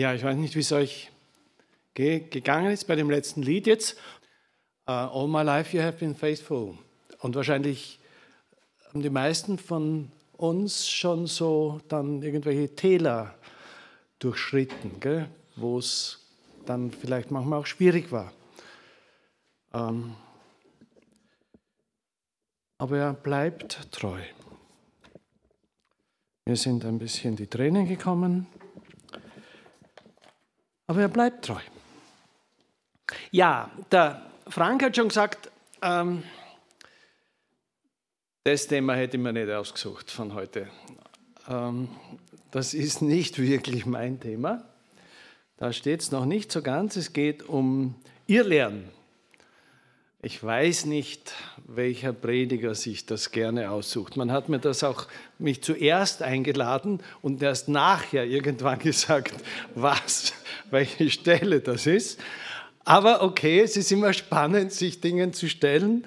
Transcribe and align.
Ja, 0.00 0.14
ich 0.14 0.24
weiß 0.24 0.36
nicht, 0.36 0.54
wie 0.54 0.60
es 0.60 0.72
euch 0.72 1.10
ge 1.94 2.20
gegangen 2.20 2.72
ist 2.72 2.86
bei 2.86 2.96
dem 2.96 3.10
letzten 3.10 3.42
Lied 3.42 3.66
jetzt. 3.66 3.98
Uh, 4.88 4.92
All 4.92 5.28
my 5.28 5.42
life 5.42 5.76
you 5.76 5.82
have 5.82 5.98
been 5.98 6.14
faithful. 6.14 6.78
Und 7.20 7.34
wahrscheinlich 7.34 8.00
haben 8.88 9.02
die 9.02 9.10
meisten 9.10 9.58
von 9.58 10.10
uns 10.32 10.88
schon 10.88 11.26
so 11.26 11.80
dann 11.88 12.22
irgendwelche 12.22 12.74
Täler 12.74 13.34
durchschritten, 14.18 14.92
wo 15.56 15.78
es 15.78 16.26
dann 16.66 16.90
vielleicht 16.90 17.30
manchmal 17.30 17.60
auch 17.60 17.66
schwierig 17.66 18.10
war. 18.10 18.32
Ähm, 19.74 20.16
aber 22.78 22.98
er 22.98 23.12
bleibt 23.12 23.92
treu. 23.92 24.20
Mir 26.46 26.56
sind 26.56 26.84
ein 26.84 26.98
bisschen 26.98 27.36
die 27.36 27.46
Tränen 27.46 27.86
gekommen, 27.86 28.46
aber 30.92 31.00
er 31.00 31.08
bleibt 31.08 31.46
treu. 31.46 31.60
Ja, 33.30 33.70
der 33.90 34.26
Frank 34.46 34.82
hat 34.82 34.94
schon 34.94 35.08
gesagt, 35.08 35.50
ähm, 35.80 36.22
das 38.44 38.66
Thema 38.66 38.94
hätte 38.94 39.16
ich 39.16 39.22
mir 39.22 39.32
nicht 39.32 39.48
ausgesucht 39.48 40.10
von 40.10 40.34
heute. 40.34 40.68
Ähm, 41.48 41.88
das 42.50 42.74
ist 42.74 43.00
nicht 43.00 43.38
wirklich 43.38 43.86
mein 43.86 44.20
Thema. 44.20 44.64
Da 45.56 45.72
steht 45.72 46.02
es 46.02 46.10
noch 46.10 46.26
nicht 46.26 46.52
so 46.52 46.60
ganz. 46.60 46.96
Es 46.96 47.14
geht 47.14 47.42
um 47.42 47.94
Irrlernen. 48.26 48.90
Ich 50.20 50.44
weiß 50.44 50.84
nicht, 50.84 51.32
welcher 51.64 52.12
Prediger 52.12 52.74
sich 52.74 53.06
das 53.06 53.30
gerne 53.30 53.70
aussucht. 53.70 54.18
Man 54.18 54.30
hat 54.30 54.50
mir 54.50 54.58
das 54.58 54.84
auch 54.84 55.08
mich 55.38 55.62
zuerst 55.62 56.20
eingeladen 56.20 57.00
und 57.22 57.42
erst 57.42 57.68
nachher 57.68 58.24
irgendwann 58.24 58.78
gesagt, 58.78 59.32
was, 59.74 60.34
welche 60.72 61.10
Stelle 61.10 61.60
das 61.60 61.86
ist. 61.86 62.20
Aber 62.84 63.22
okay, 63.22 63.60
es 63.60 63.76
ist 63.76 63.92
immer 63.92 64.12
spannend, 64.12 64.72
sich 64.72 65.00
Dingen 65.00 65.32
zu 65.32 65.48
stellen, 65.48 66.06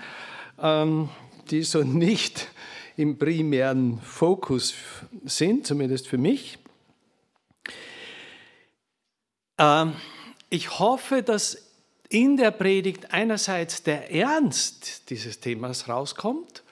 ähm, 0.62 1.10
die 1.50 1.64
so 1.64 1.84
nicht 1.84 2.50
im 2.98 3.18
primären 3.18 4.00
Fokus 4.02 4.74
sind, 5.24 5.68
zumindest 5.68 6.08
für 6.08 6.18
mich. 6.18 6.58
Ähm, 9.58 9.94
ich 10.50 10.80
hoffe, 10.80 11.24
dass 11.24 11.58
in 12.10 12.38
der 12.38 12.52
Predigt 12.52 13.14
einerseits 13.14 13.84
der 13.84 14.12
Ernst 14.12 15.10
dieses 15.10 15.40
Themas 15.40 15.90
rauskommt, 15.90 16.64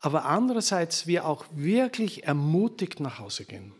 aber 0.00 0.24
andererseits 0.24 1.06
wir 1.06 1.26
auch 1.26 1.44
wirklich 1.54 2.24
ermutigt 2.24 3.00
nach 3.00 3.18
Hause 3.18 3.44
gehen. 3.44 3.72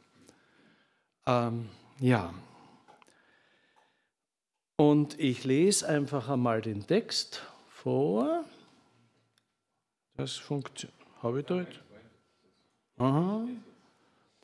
Ähm, 1.27 1.69
ja. 2.01 2.33
Und 4.77 5.19
ich 5.21 5.45
lese 5.45 5.89
einfach 5.89 6.29
einmal 6.29 6.61
den 6.61 6.87
Text 6.87 7.43
vor. 7.69 8.45
Das 10.17 10.33
funktioniert. 10.33 10.99
Habe 11.23 11.41
ich 11.41 11.47
da 11.47 11.61
jetzt? 11.61 11.81
Aha. 12.99 13.47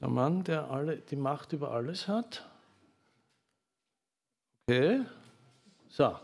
Der 0.00 0.08
Mann, 0.08 0.44
der 0.44 0.70
alle, 0.70 0.96
die 0.96 1.16
Macht 1.16 1.52
über 1.52 1.72
alles 1.72 2.08
hat. 2.08 2.48
Okay. 4.66 5.02
So. 5.88 6.16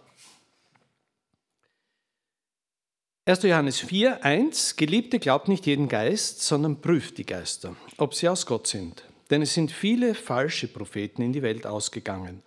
1. 3.27 3.43
Johannes 3.43 3.81
4, 3.81 4.25
1. 4.25 4.77
Geliebte, 4.77 5.19
glaubt 5.19 5.49
nicht 5.49 5.67
jeden 5.67 5.89
Geist, 5.89 6.43
sondern 6.43 6.81
prüft 6.81 7.19
die 7.19 7.27
Geister, 7.27 7.75
ob 7.99 8.15
sie 8.15 8.29
aus 8.29 8.47
Gott 8.47 8.69
sind. 8.69 9.05
Denn 9.31 9.43
es 9.43 9.53
sind 9.53 9.73
viele 9.73 10.15
falsche 10.15 10.69
Propheten 10.69 11.23
in 11.23 11.33
die 11.33 11.43
Welt 11.43 11.67
ausgegangen. 11.67 12.43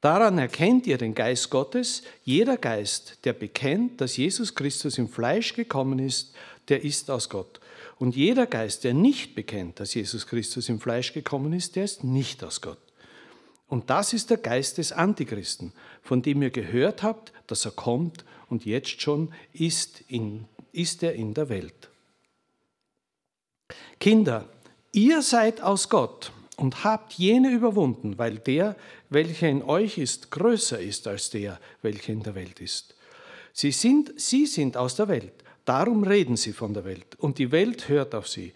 Daran 0.00 0.38
erkennt 0.38 0.86
ihr 0.86 0.96
den 0.96 1.14
Geist 1.14 1.50
Gottes. 1.50 2.02
Jeder 2.24 2.56
Geist, 2.56 3.18
der 3.24 3.34
bekennt, 3.34 4.00
dass 4.00 4.16
Jesus 4.16 4.54
Christus 4.54 4.96
im 4.96 5.08
Fleisch 5.08 5.54
gekommen 5.54 5.98
ist, 5.98 6.34
der 6.68 6.84
ist 6.84 7.10
aus 7.10 7.28
Gott. 7.28 7.60
Und 7.98 8.16
jeder 8.16 8.46
Geist, 8.46 8.84
der 8.84 8.94
nicht 8.94 9.34
bekennt, 9.34 9.78
dass 9.78 9.92
Jesus 9.92 10.26
Christus 10.26 10.70
im 10.70 10.80
Fleisch 10.80 11.12
gekommen 11.12 11.52
ist, 11.52 11.76
der 11.76 11.84
ist 11.84 12.02
nicht 12.02 12.42
aus 12.42 12.62
Gott. 12.62 12.78
Und 13.68 13.90
das 13.90 14.14
ist 14.14 14.30
der 14.30 14.38
Geist 14.38 14.78
des 14.78 14.90
Antichristen, 14.90 15.72
von 16.02 16.22
dem 16.22 16.40
ihr 16.42 16.50
gehört 16.50 17.02
habt, 17.02 17.32
dass 17.46 17.66
er 17.66 17.70
kommt 17.72 18.24
und 18.48 18.64
jetzt 18.64 19.02
schon 19.02 19.32
ist, 19.52 20.02
in, 20.08 20.46
ist 20.72 21.02
er 21.02 21.12
in 21.12 21.34
der 21.34 21.50
Welt. 21.50 21.90
Kinder, 24.00 24.48
ihr 24.92 25.20
seid 25.20 25.60
aus 25.60 25.90
Gott 25.90 26.32
und 26.60 26.84
habt 26.84 27.14
jene 27.14 27.50
überwunden, 27.50 28.18
weil 28.18 28.38
der, 28.38 28.76
welcher 29.08 29.48
in 29.48 29.62
euch 29.62 29.96
ist, 29.96 30.30
größer 30.30 30.78
ist 30.78 31.06
als 31.06 31.30
der, 31.30 31.58
welcher 31.80 32.12
in 32.12 32.22
der 32.22 32.34
Welt 32.34 32.60
ist. 32.60 32.94
Sie 33.54 33.72
sind, 33.72 34.12
sie 34.20 34.44
sind 34.44 34.76
aus 34.76 34.94
der 34.94 35.08
Welt, 35.08 35.32
darum 35.64 36.04
reden 36.04 36.36
sie 36.36 36.52
von 36.52 36.74
der 36.74 36.84
Welt 36.84 37.16
und 37.16 37.38
die 37.38 37.50
Welt 37.50 37.88
hört 37.88 38.14
auf 38.14 38.28
sie. 38.28 38.52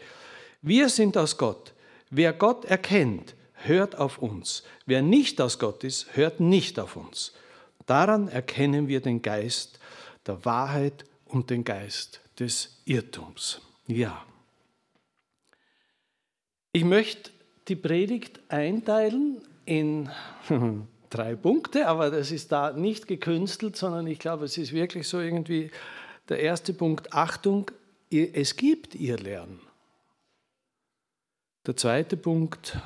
Wir 0.60 0.90
sind 0.90 1.16
aus 1.16 1.38
Gott. 1.38 1.72
Wer 2.10 2.34
Gott 2.34 2.66
erkennt, 2.66 3.34
hört 3.54 3.96
auf 3.96 4.18
uns. 4.18 4.64
Wer 4.84 5.00
nicht 5.00 5.40
aus 5.40 5.58
Gott 5.58 5.82
ist, 5.82 6.14
hört 6.14 6.40
nicht 6.40 6.78
auf 6.78 6.96
uns. 6.96 7.32
Daran 7.86 8.28
erkennen 8.28 8.86
wir 8.86 9.00
den 9.00 9.22
Geist 9.22 9.78
der 10.26 10.44
Wahrheit 10.44 11.06
und 11.24 11.48
den 11.48 11.64
Geist 11.64 12.20
des 12.38 12.82
Irrtums. 12.84 13.62
Ja. 13.86 14.26
Ich 16.72 16.84
möchte 16.84 17.33
die 17.68 17.76
Predigt 17.76 18.40
einteilen 18.48 19.40
in 19.64 20.10
drei 21.10 21.34
Punkte, 21.34 21.86
aber 21.86 22.10
das 22.10 22.30
ist 22.30 22.52
da 22.52 22.72
nicht 22.72 23.06
gekünstelt, 23.06 23.76
sondern 23.76 24.06
ich 24.06 24.18
glaube, 24.18 24.44
es 24.44 24.58
ist 24.58 24.72
wirklich 24.72 25.08
so 25.08 25.20
irgendwie 25.20 25.70
der 26.28 26.40
erste 26.40 26.72
Punkt, 26.72 27.12
Achtung, 27.12 27.70
es 28.10 28.56
gibt 28.56 28.94
ihr 28.94 29.18
Lernen. 29.18 29.60
Der 31.66 31.76
zweite 31.76 32.16
Punkt, 32.16 32.78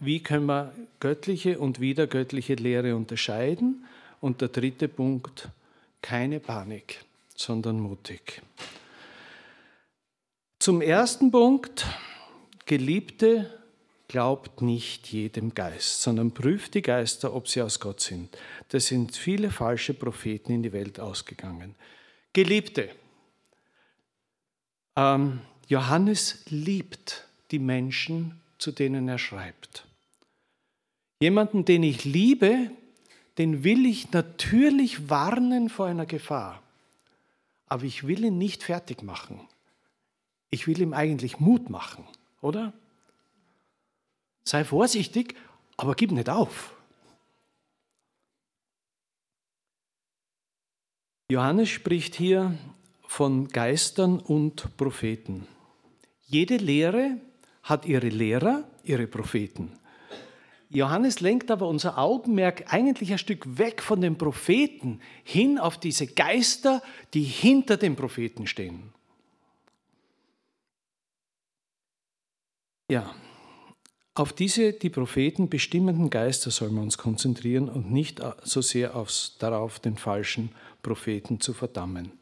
wie 0.00 0.22
können 0.22 0.46
wir 0.46 0.72
göttliche 1.00 1.58
und 1.58 1.80
wiedergöttliche 1.80 2.54
Lehre 2.54 2.96
unterscheiden? 2.96 3.84
Und 4.20 4.40
der 4.40 4.48
dritte 4.48 4.88
Punkt, 4.88 5.48
keine 6.02 6.40
Panik, 6.40 7.04
sondern 7.36 7.78
mutig. 7.78 8.42
Zum 10.58 10.80
ersten 10.80 11.30
Punkt, 11.30 11.86
Geliebte, 12.64 13.48
glaubt 14.08 14.62
nicht 14.62 15.08
jedem 15.08 15.54
Geist, 15.54 16.02
sondern 16.02 16.32
prüft 16.32 16.74
die 16.74 16.82
Geister, 16.82 17.34
ob 17.34 17.48
sie 17.48 17.62
aus 17.62 17.80
Gott 17.80 18.00
sind. 18.00 18.36
Da 18.68 18.78
sind 18.78 19.16
viele 19.16 19.50
falsche 19.50 19.94
Propheten 19.94 20.52
in 20.52 20.62
die 20.62 20.72
Welt 20.72 21.00
ausgegangen. 21.00 21.74
Geliebte, 22.32 22.90
ähm, 24.96 25.40
Johannes 25.68 26.44
liebt 26.48 27.26
die 27.50 27.58
Menschen, 27.58 28.40
zu 28.58 28.72
denen 28.72 29.08
er 29.08 29.18
schreibt. 29.18 29.86
Jemanden, 31.20 31.64
den 31.64 31.82
ich 31.82 32.04
liebe, 32.04 32.70
den 33.38 33.64
will 33.64 33.86
ich 33.86 34.12
natürlich 34.12 35.10
warnen 35.10 35.68
vor 35.68 35.86
einer 35.86 36.06
Gefahr. 36.06 36.62
Aber 37.66 37.84
ich 37.84 38.06
will 38.06 38.24
ihn 38.24 38.38
nicht 38.38 38.62
fertig 38.62 39.02
machen. 39.02 39.40
Ich 40.50 40.66
will 40.66 40.80
ihm 40.80 40.92
eigentlich 40.92 41.40
Mut 41.40 41.68
machen, 41.68 42.04
oder? 42.40 42.72
Sei 44.46 44.64
vorsichtig, 44.64 45.34
aber 45.76 45.96
gib 45.96 46.12
nicht 46.12 46.30
auf. 46.30 46.72
Johannes 51.28 51.68
spricht 51.68 52.14
hier 52.14 52.56
von 53.08 53.48
Geistern 53.48 54.20
und 54.20 54.76
Propheten. 54.76 55.48
Jede 56.26 56.58
Lehre 56.58 57.20
hat 57.64 57.86
ihre 57.86 58.08
Lehrer, 58.08 58.62
ihre 58.84 59.08
Propheten. 59.08 59.76
Johannes 60.68 61.18
lenkt 61.18 61.50
aber 61.50 61.66
unser 61.66 61.98
Augenmerk 61.98 62.72
eigentlich 62.72 63.10
ein 63.10 63.18
Stück 63.18 63.58
weg 63.58 63.82
von 63.82 64.00
den 64.00 64.16
Propheten 64.16 65.00
hin 65.24 65.58
auf 65.58 65.78
diese 65.78 66.06
Geister, 66.06 66.82
die 67.14 67.24
hinter 67.24 67.76
den 67.76 67.96
Propheten 67.96 68.46
stehen. 68.46 68.92
Ja, 72.88 73.12
auf 74.16 74.32
diese 74.32 74.72
die 74.72 74.88
Propheten 74.88 75.48
bestimmenden 75.48 76.08
Geister 76.08 76.50
sollen 76.50 76.74
wir 76.74 76.82
uns 76.82 76.96
konzentrieren 76.96 77.68
und 77.68 77.92
nicht 77.92 78.22
so 78.42 78.62
sehr 78.62 78.96
aufs, 78.96 79.36
darauf, 79.38 79.78
den 79.78 79.98
falschen 79.98 80.50
Propheten 80.82 81.38
zu 81.38 81.52
verdammen. 81.52 82.12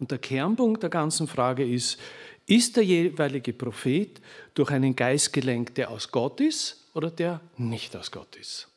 Und 0.00 0.10
der 0.10 0.18
Kernpunkt 0.18 0.82
der 0.82 0.90
ganzen 0.90 1.28
Frage 1.28 1.64
ist, 1.64 1.98
ist 2.46 2.76
der 2.76 2.84
jeweilige 2.84 3.52
Prophet 3.52 4.20
durch 4.54 4.70
einen 4.70 4.96
Geist 4.96 5.32
gelenkt, 5.32 5.78
der 5.78 5.90
aus 5.90 6.10
Gott 6.10 6.40
ist 6.40 6.88
oder 6.92 7.10
der 7.10 7.40
nicht 7.56 7.96
aus 7.96 8.10
Gott 8.10 8.34
ist, 8.36 8.68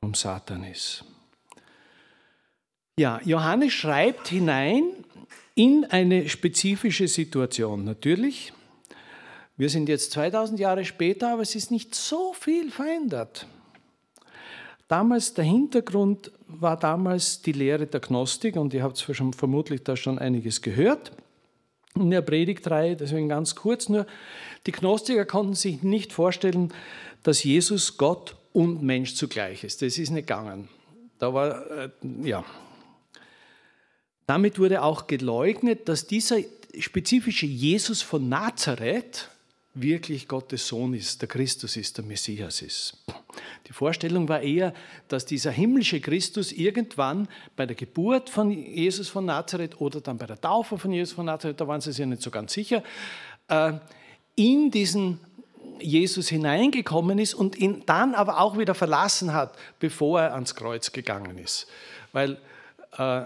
vom 0.00 0.12
Satan 0.12 0.64
ist. 0.64 1.02
Ja, 3.00 3.20
Johannes 3.24 3.72
schreibt 3.72 4.28
hinein 4.28 4.84
in 5.54 5.86
eine 5.86 6.28
spezifische 6.28 7.08
Situation. 7.08 7.84
Natürlich, 7.84 8.52
wir 9.58 9.68
sind 9.68 9.88
jetzt 9.88 10.12
2000 10.12 10.58
Jahre 10.58 10.84
später, 10.84 11.32
aber 11.32 11.42
es 11.42 11.54
ist 11.54 11.70
nicht 11.70 11.94
so 11.94 12.32
viel 12.32 12.70
verändert. 12.70 13.46
damals, 14.86 15.34
der 15.34 15.44
Hintergrund 15.44 16.30
war 16.46 16.78
damals 16.78 17.42
die 17.42 17.52
Lehre 17.52 17.86
der 17.86 18.00
Gnostik 18.00 18.56
und 18.56 18.72
ihr 18.72 18.82
habt 18.82 18.98
vermutlich 18.98 19.82
da 19.82 19.96
schon 19.96 20.18
einiges 20.18 20.62
gehört 20.62 21.12
in 21.94 22.10
der 22.10 22.22
Predigtreihe, 22.22 22.96
deswegen 22.96 23.28
ganz 23.28 23.54
kurz 23.54 23.88
nur. 23.88 24.06
Die 24.66 24.72
Gnostiker 24.72 25.24
konnten 25.24 25.54
sich 25.54 25.82
nicht 25.82 26.12
vorstellen, 26.12 26.72
dass 27.22 27.42
Jesus 27.42 27.96
Gott 27.98 28.36
und 28.52 28.82
Mensch 28.82 29.14
zugleich 29.14 29.64
ist. 29.64 29.82
Das 29.82 29.98
ist 29.98 30.10
nicht 30.10 30.26
gegangen. 30.26 30.68
Da 31.18 31.34
war, 31.34 31.70
äh, 31.70 31.90
ja. 32.22 32.44
Damit 34.26 34.58
wurde 34.58 34.82
auch 34.82 35.06
geleugnet, 35.06 35.88
dass 35.88 36.06
dieser 36.06 36.38
spezifische 36.78 37.46
Jesus 37.46 38.02
von 38.02 38.28
Nazareth 38.28 39.28
wirklich 39.80 40.28
Gottes 40.28 40.66
Sohn 40.68 40.94
ist, 40.94 41.20
der 41.20 41.28
Christus 41.28 41.76
ist, 41.76 41.96
der 41.98 42.04
Messias 42.04 42.62
ist. 42.62 42.96
Die 43.66 43.72
Vorstellung 43.72 44.28
war 44.28 44.40
eher, 44.40 44.72
dass 45.08 45.26
dieser 45.26 45.50
himmlische 45.50 46.00
Christus 46.00 46.52
irgendwann 46.52 47.28
bei 47.56 47.66
der 47.66 47.76
Geburt 47.76 48.30
von 48.30 48.50
Jesus 48.50 49.08
von 49.08 49.26
Nazareth 49.26 49.80
oder 49.80 50.00
dann 50.00 50.18
bei 50.18 50.26
der 50.26 50.40
Taufe 50.40 50.78
von 50.78 50.92
Jesus 50.92 51.14
von 51.14 51.26
Nazareth, 51.26 51.60
da 51.60 51.68
waren 51.68 51.80
sie 51.80 51.90
sich 51.92 52.00
ja 52.00 52.06
nicht 52.06 52.22
so 52.22 52.30
ganz 52.30 52.52
sicher, 52.52 52.82
äh, 53.48 53.74
in 54.34 54.70
diesen 54.70 55.20
Jesus 55.80 56.28
hineingekommen 56.28 57.18
ist 57.18 57.34
und 57.34 57.56
ihn 57.56 57.82
dann 57.86 58.14
aber 58.14 58.40
auch 58.40 58.58
wieder 58.58 58.74
verlassen 58.74 59.32
hat, 59.32 59.56
bevor 59.78 60.20
er 60.20 60.34
ans 60.34 60.54
Kreuz 60.54 60.92
gegangen 60.92 61.38
ist. 61.38 61.66
Weil 62.12 62.38
äh, 62.96 63.22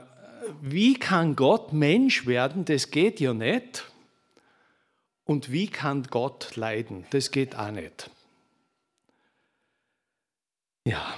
wie 0.60 0.94
kann 0.94 1.36
Gott 1.36 1.72
Mensch 1.72 2.26
werden? 2.26 2.64
Das 2.64 2.90
geht 2.90 3.20
ja 3.20 3.32
nicht. 3.32 3.84
Und 5.32 5.50
wie 5.50 5.66
kann 5.66 6.02
Gott 6.10 6.56
leiden? 6.56 7.06
Das 7.08 7.30
geht 7.30 7.56
auch 7.56 7.70
nicht. 7.70 8.10
Ja. 10.84 11.14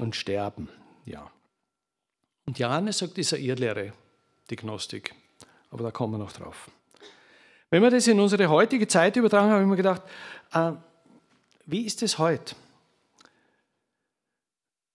Und 0.00 0.16
sterben, 0.16 0.68
ja. 1.04 1.30
Und 2.46 2.58
Johannes 2.58 2.98
sagt, 2.98 3.12
das 3.12 3.26
ist 3.26 3.34
eine 3.34 3.44
Irrlehre, 3.44 3.92
die 4.50 4.56
Gnostik. 4.56 5.14
Aber 5.70 5.84
da 5.84 5.92
kommen 5.92 6.14
wir 6.14 6.18
noch 6.18 6.32
drauf. 6.32 6.68
Wenn 7.70 7.84
wir 7.84 7.90
das 7.90 8.08
in 8.08 8.18
unsere 8.18 8.48
heutige 8.48 8.88
Zeit 8.88 9.14
übertragen, 9.14 9.52
habe 9.52 9.62
ich 9.62 9.68
mir 9.68 9.76
gedacht, 9.76 10.02
äh, 10.52 10.72
wie 11.66 11.86
ist 11.86 12.02
es 12.02 12.18
heute? 12.18 12.56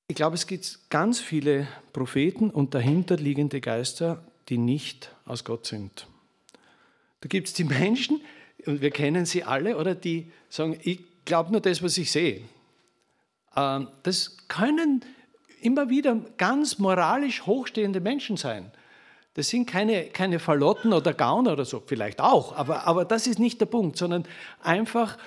Ich 0.09 0.15
glaube, 0.17 0.35
es 0.35 0.45
gibt 0.45 0.89
ganz 0.89 1.21
viele 1.21 1.69
Propheten 1.93 2.49
und 2.49 2.73
dahinterliegende 2.73 3.61
Geister, 3.61 4.25
die 4.49 4.57
nicht 4.57 5.15
aus 5.23 5.45
Gott 5.45 5.65
sind. 5.67 6.05
Da 7.21 7.27
gibt 7.27 7.47
es 7.47 7.53
die 7.53 7.63
Menschen, 7.63 8.21
und 8.65 8.81
wir 8.81 8.91
kennen 8.91 9.25
sie 9.25 9.43
alle, 9.43 9.77
oder 9.77 9.95
die 9.95 10.31
sagen, 10.49 10.79
ich 10.83 10.99
glaube 11.25 11.51
nur 11.51 11.61
das, 11.61 11.83
was 11.83 11.97
ich 11.97 12.11
sehe. 12.11 12.41
Ähm, 13.55 13.87
das 14.03 14.37
können 14.47 15.03
immer 15.61 15.89
wieder 15.89 16.15
ganz 16.37 16.77
moralisch 16.79 17.45
hochstehende 17.45 17.99
Menschen 17.99 18.37
sein. 18.37 18.71
Das 19.33 19.49
sind 19.49 19.65
keine, 19.65 20.05
keine 20.05 20.39
Verlotten 20.39 20.93
oder 20.93 21.13
Gauner 21.13 21.53
oder 21.53 21.65
so, 21.65 21.83
vielleicht 21.85 22.21
auch, 22.21 22.55
aber, 22.55 22.87
aber 22.87 23.03
das 23.03 23.27
ist 23.27 23.39
nicht 23.39 23.59
der 23.59 23.65
Punkt, 23.65 23.97
sondern 23.97 24.23
einfach 24.61 25.17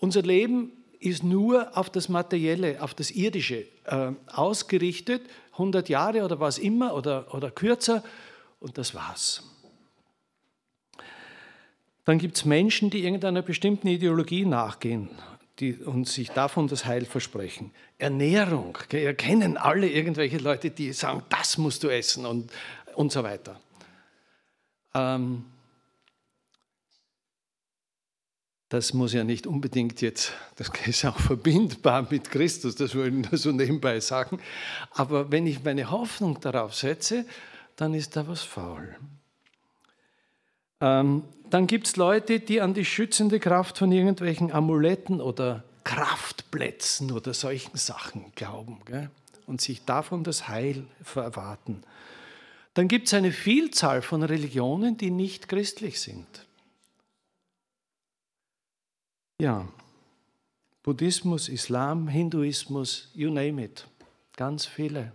unser 0.00 0.22
Leben 0.22 0.72
ist 0.98 1.22
nur 1.22 1.76
auf 1.76 1.90
das 1.90 2.08
Materielle, 2.08 2.82
auf 2.82 2.94
das 2.94 3.10
Irdische 3.10 3.66
äh, 3.84 4.12
ausgerichtet, 4.26 5.22
100 5.52 5.88
Jahre 5.88 6.24
oder 6.24 6.40
was 6.40 6.58
immer 6.58 6.94
oder, 6.94 7.32
oder 7.32 7.50
kürzer 7.50 8.02
und 8.58 8.76
das 8.76 8.94
war's. 8.94 9.42
Dann 12.04 12.18
gibt 12.18 12.36
es 12.36 12.44
Menschen, 12.44 12.90
die 12.90 13.04
irgendeiner 13.04 13.42
bestimmten 13.42 13.88
Ideologie 13.88 14.44
nachgehen 14.44 15.08
die, 15.60 15.74
und 15.74 16.08
sich 16.08 16.30
davon 16.30 16.68
das 16.68 16.84
Heil 16.84 17.04
versprechen. 17.04 17.70
Ernährung, 17.98 18.76
wir 18.90 19.14
kennen 19.14 19.56
alle 19.56 19.88
irgendwelche 19.88 20.38
Leute, 20.38 20.70
die 20.70 20.92
sagen, 20.92 21.22
das 21.28 21.58
musst 21.58 21.82
du 21.82 21.88
essen 21.88 22.26
und, 22.26 22.50
und 22.94 23.12
so 23.12 23.22
weiter. 23.22 23.60
Ähm, 24.94 25.44
das 28.68 28.92
muss 28.92 29.12
ja 29.12 29.22
nicht 29.22 29.46
unbedingt 29.46 30.00
jetzt, 30.00 30.32
das 30.56 30.70
ist 30.86 31.04
auch 31.04 31.18
verbindbar 31.18 32.08
mit 32.10 32.30
Christus, 32.30 32.74
das 32.74 32.94
wollte 32.96 33.16
ich 33.16 33.30
nur 33.30 33.38
so 33.38 33.52
nebenbei 33.52 34.00
sagen. 34.00 34.40
Aber 34.90 35.30
wenn 35.30 35.46
ich 35.46 35.62
meine 35.62 35.90
Hoffnung 35.90 36.40
darauf 36.40 36.74
setze, 36.74 37.24
dann 37.76 37.94
ist 37.94 38.16
da 38.16 38.26
was 38.26 38.42
faul. 38.42 38.96
Ähm, 40.84 41.22
dann 41.48 41.66
gibt 41.66 41.86
es 41.86 41.96
Leute, 41.96 42.40
die 42.40 42.60
an 42.60 42.74
die 42.74 42.84
schützende 42.84 43.40
Kraft 43.40 43.78
von 43.78 43.90
irgendwelchen 43.90 44.52
Amuletten 44.52 45.22
oder 45.22 45.64
Kraftplätzen 45.82 47.10
oder 47.10 47.32
solchen 47.32 47.78
Sachen 47.78 48.32
glauben 48.34 48.82
gell? 48.84 49.10
und 49.46 49.62
sich 49.62 49.86
davon 49.86 50.24
das 50.24 50.46
Heil 50.46 50.84
erwarten. 51.14 51.82
Dann 52.74 52.88
gibt 52.88 53.06
es 53.06 53.14
eine 53.14 53.32
Vielzahl 53.32 54.02
von 54.02 54.22
Religionen, 54.22 54.98
die 54.98 55.10
nicht 55.10 55.48
christlich 55.48 56.02
sind. 56.02 56.26
Ja, 59.40 59.66
Buddhismus, 60.82 61.48
Islam, 61.48 62.08
Hinduismus, 62.08 63.10
you 63.14 63.30
name 63.30 63.64
it. 63.64 63.86
Ganz 64.36 64.66
viele. 64.66 65.12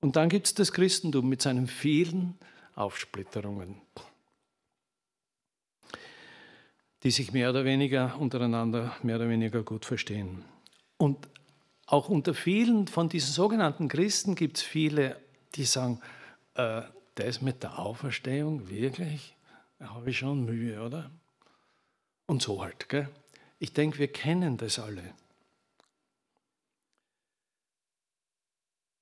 Und 0.00 0.16
dann 0.16 0.28
gibt 0.28 0.46
es 0.46 0.54
das 0.54 0.72
Christentum 0.72 1.28
mit 1.28 1.40
seinen 1.40 1.68
vielen 1.68 2.36
Aufsplitterungen, 2.76 3.80
die 7.02 7.10
sich 7.10 7.32
mehr 7.32 7.50
oder 7.50 7.64
weniger 7.64 8.16
untereinander 8.18 8.94
mehr 9.02 9.16
oder 9.16 9.28
weniger 9.28 9.62
gut 9.62 9.84
verstehen. 9.84 10.44
Und 10.98 11.28
auch 11.86 12.08
unter 12.08 12.34
vielen 12.34 12.86
von 12.86 13.08
diesen 13.08 13.32
sogenannten 13.32 13.88
Christen 13.88 14.34
gibt 14.34 14.58
es 14.58 14.62
viele, 14.62 15.20
die 15.54 15.64
sagen, 15.64 16.00
äh, 16.54 16.82
das 17.16 17.40
mit 17.40 17.62
der 17.62 17.78
Auferstehung, 17.78 18.68
wirklich? 18.68 19.34
Da 19.78 19.94
habe 19.94 20.10
ich 20.10 20.18
schon 20.18 20.44
Mühe, 20.44 20.82
oder? 20.82 21.10
Und 22.26 22.42
so 22.42 22.62
halt. 22.62 22.88
Gell? 22.88 23.08
Ich 23.58 23.72
denke, 23.72 23.98
wir 23.98 24.08
kennen 24.08 24.56
das 24.56 24.78
alle. 24.78 25.14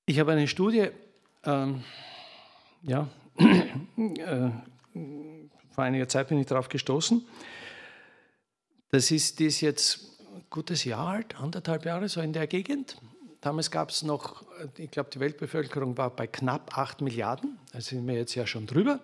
Ich 0.07 0.21
habe 0.21 0.33
eine 0.33 0.47
Studie, 0.47 0.91
ähm, 1.45 1.83
ja, 2.83 3.09
äh, 3.39 4.51
vor 5.71 5.85
einiger 5.85 6.09
Zeit 6.09 6.29
bin 6.29 6.39
ich 6.39 6.47
darauf 6.47 6.69
gestoßen. 6.69 7.27
Das 8.91 9.11
ist, 9.11 9.41
die 9.41 9.47
ist 9.47 9.61
jetzt 9.61 10.19
ein 10.35 10.45
gutes 10.51 10.85
Jahr 10.85 11.09
alt, 11.09 11.41
anderthalb 11.41 11.85
Jahre, 11.85 12.09
so 12.09 12.21
in 12.21 12.33
der 12.33 12.47
Gegend. 12.47 12.97
Damals 13.41 13.71
gab 13.71 13.91
es 13.91 14.03
noch, 14.03 14.45
ich 14.79 14.91
glaube, 14.91 15.11
die 15.11 15.21
Weltbevölkerung 15.21 15.99
war 15.99 16.11
bei 16.11 16.27
knapp 16.27 16.79
8 16.79 17.01
Milliarden, 17.01 17.59
also 17.73 17.91
sind 17.91 18.07
wir 18.07 18.15
jetzt 18.15 18.35
ja 18.35 18.47
schon 18.47 18.67
drüber. 18.67 19.01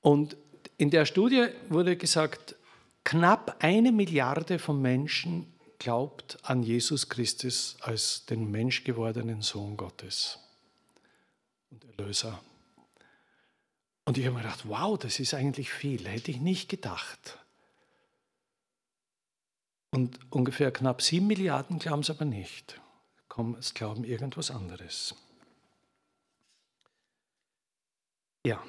Und 0.00 0.36
in 0.76 0.90
der 0.90 1.06
Studie 1.06 1.46
wurde 1.68 1.96
gesagt, 1.96 2.56
knapp 3.04 3.56
eine 3.60 3.92
Milliarde 3.92 4.58
von 4.58 4.82
Menschen 4.82 5.46
glaubt 5.78 6.38
an 6.42 6.62
Jesus 6.62 7.08
Christus 7.08 7.76
als 7.80 8.26
den 8.26 8.50
menschgewordenen 8.50 9.42
Sohn 9.42 9.76
Gottes 9.76 10.38
und 11.70 11.84
Erlöser 11.84 12.40
und 14.06 14.16
ich 14.16 14.24
habe 14.24 14.36
mir 14.36 14.42
gedacht, 14.42 14.68
wow, 14.68 14.96
das 14.96 15.18
ist 15.18 15.34
eigentlich 15.34 15.70
viel, 15.72 16.06
hätte 16.08 16.30
ich 16.30 16.40
nicht 16.40 16.68
gedacht. 16.68 17.38
Und 19.90 20.18
ungefähr 20.30 20.70
knapp 20.70 21.02
sieben 21.02 21.26
Milliarden 21.26 21.80
glauben 21.80 22.02
es 22.02 22.10
aber 22.10 22.24
nicht. 22.24 22.80
Es 23.58 23.74
glauben 23.74 24.04
irgendwas 24.04 24.50
anderes. 24.50 25.14
Ja. 28.46 28.62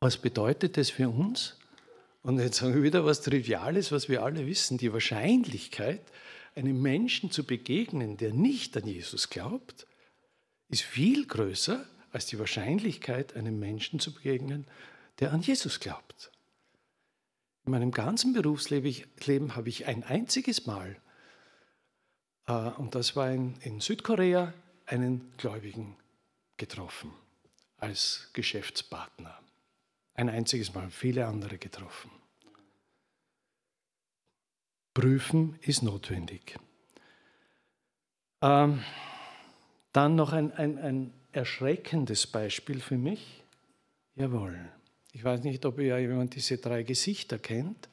Was 0.00 0.18
bedeutet 0.18 0.76
das 0.76 0.90
für 0.90 1.08
uns? 1.08 1.58
Und 2.22 2.38
jetzt 2.38 2.58
sagen 2.58 2.74
wir 2.74 2.82
wieder 2.82 3.04
was 3.06 3.22
Triviales, 3.22 3.90
was 3.90 4.08
wir 4.08 4.22
alle 4.22 4.46
wissen. 4.46 4.78
Die 4.78 4.92
Wahrscheinlichkeit, 4.92 6.02
einem 6.54 6.80
Menschen 6.80 7.30
zu 7.30 7.44
begegnen, 7.44 8.18
der 8.18 8.34
nicht 8.34 8.76
an 8.76 8.86
Jesus 8.86 9.30
glaubt, 9.30 9.86
ist 10.68 10.82
viel 10.82 11.26
größer 11.26 11.86
als 12.14 12.26
die 12.26 12.38
Wahrscheinlichkeit, 12.38 13.34
einem 13.34 13.58
Menschen 13.58 13.98
zu 13.98 14.14
begegnen, 14.14 14.66
der 15.18 15.32
an 15.32 15.42
Jesus 15.42 15.80
glaubt. 15.80 16.30
In 17.64 17.72
meinem 17.72 17.90
ganzen 17.90 18.32
Berufsleben 18.32 19.56
habe 19.56 19.68
ich 19.68 19.86
ein 19.86 20.04
einziges 20.04 20.66
Mal, 20.66 20.96
äh, 22.46 22.52
und 22.52 22.94
das 22.94 23.16
war 23.16 23.30
in, 23.30 23.56
in 23.62 23.80
Südkorea, 23.80 24.52
einen 24.86 25.32
Gläubigen 25.38 25.96
getroffen 26.56 27.10
als 27.78 28.30
Geschäftspartner. 28.32 29.40
Ein 30.14 30.28
einziges 30.28 30.72
Mal, 30.74 30.90
viele 30.90 31.26
andere 31.26 31.58
getroffen. 31.58 32.10
Prüfen 34.92 35.58
ist 35.62 35.82
notwendig. 35.82 36.56
Ähm, 38.40 38.84
dann 39.92 40.14
noch 40.14 40.32
ein, 40.32 40.52
ein, 40.52 40.78
ein 40.78 41.23
erschreckendes 41.34 42.26
Beispiel 42.26 42.80
für 42.80 42.96
mich? 42.96 43.42
Jawohl. 44.14 44.58
Ich 45.12 45.24
weiß 45.24 45.42
nicht, 45.42 45.64
ob 45.66 45.78
ihr 45.78 45.98
jemand 45.98 46.34
diese 46.34 46.58
drei 46.58 46.82
Gesichter 46.82 47.38
kennt. 47.38 47.88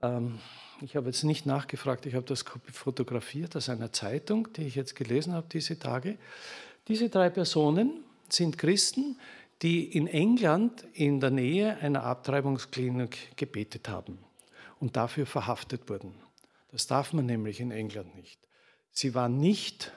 Ähm, 0.00 0.38
ich 0.80 0.96
habe 0.96 1.06
jetzt 1.06 1.22
nicht 1.22 1.46
nachgefragt, 1.46 2.06
ich 2.06 2.14
habe 2.14 2.26
das 2.26 2.44
fotografiert 2.72 3.54
aus 3.56 3.68
einer 3.68 3.92
Zeitung, 3.92 4.52
die 4.54 4.64
ich 4.64 4.74
jetzt 4.74 4.96
gelesen 4.96 5.32
habe 5.32 5.46
diese 5.50 5.78
Tage. 5.78 6.18
Diese 6.88 7.08
drei 7.08 7.30
Personen 7.30 8.02
sind 8.28 8.58
Christen, 8.58 9.18
die 9.62 9.84
in 9.84 10.08
England 10.08 10.84
in 10.94 11.20
der 11.20 11.30
Nähe 11.30 11.76
einer 11.78 12.02
Abtreibungsklinik 12.02 13.36
gebetet 13.36 13.88
haben 13.88 14.18
und 14.80 14.96
dafür 14.96 15.26
verhaftet 15.26 15.88
wurden. 15.88 16.14
Das 16.72 16.86
darf 16.86 17.12
man 17.12 17.26
nämlich 17.26 17.60
in 17.60 17.70
England 17.70 18.16
nicht. 18.16 18.40
Sie 18.90 19.14
waren 19.14 19.38
nicht, 19.38 19.92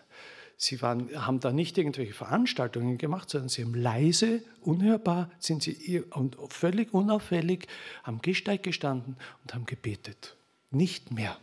sie 0.58 0.82
waren, 0.82 1.10
haben 1.26 1.40
da 1.40 1.52
nicht 1.52 1.78
irgendwelche 1.78 2.14
Veranstaltungen 2.14 2.98
gemacht, 2.98 3.30
sondern 3.30 3.50
sie 3.50 3.64
haben 3.64 3.76
leise, 3.76 4.42
unhörbar, 4.62 5.30
sind 5.40 5.64
sie 5.64 6.04
und 6.12 6.38
völlig 6.50 6.94
unauffällig 6.94 7.68
am 8.04 8.22
Gehsteig 8.22 8.64
gestanden 8.64 9.18
und 9.44 9.54
haben 9.54 9.66
gebetet. 9.66 10.36
Nicht 10.72 11.12
mehr. 11.12 11.38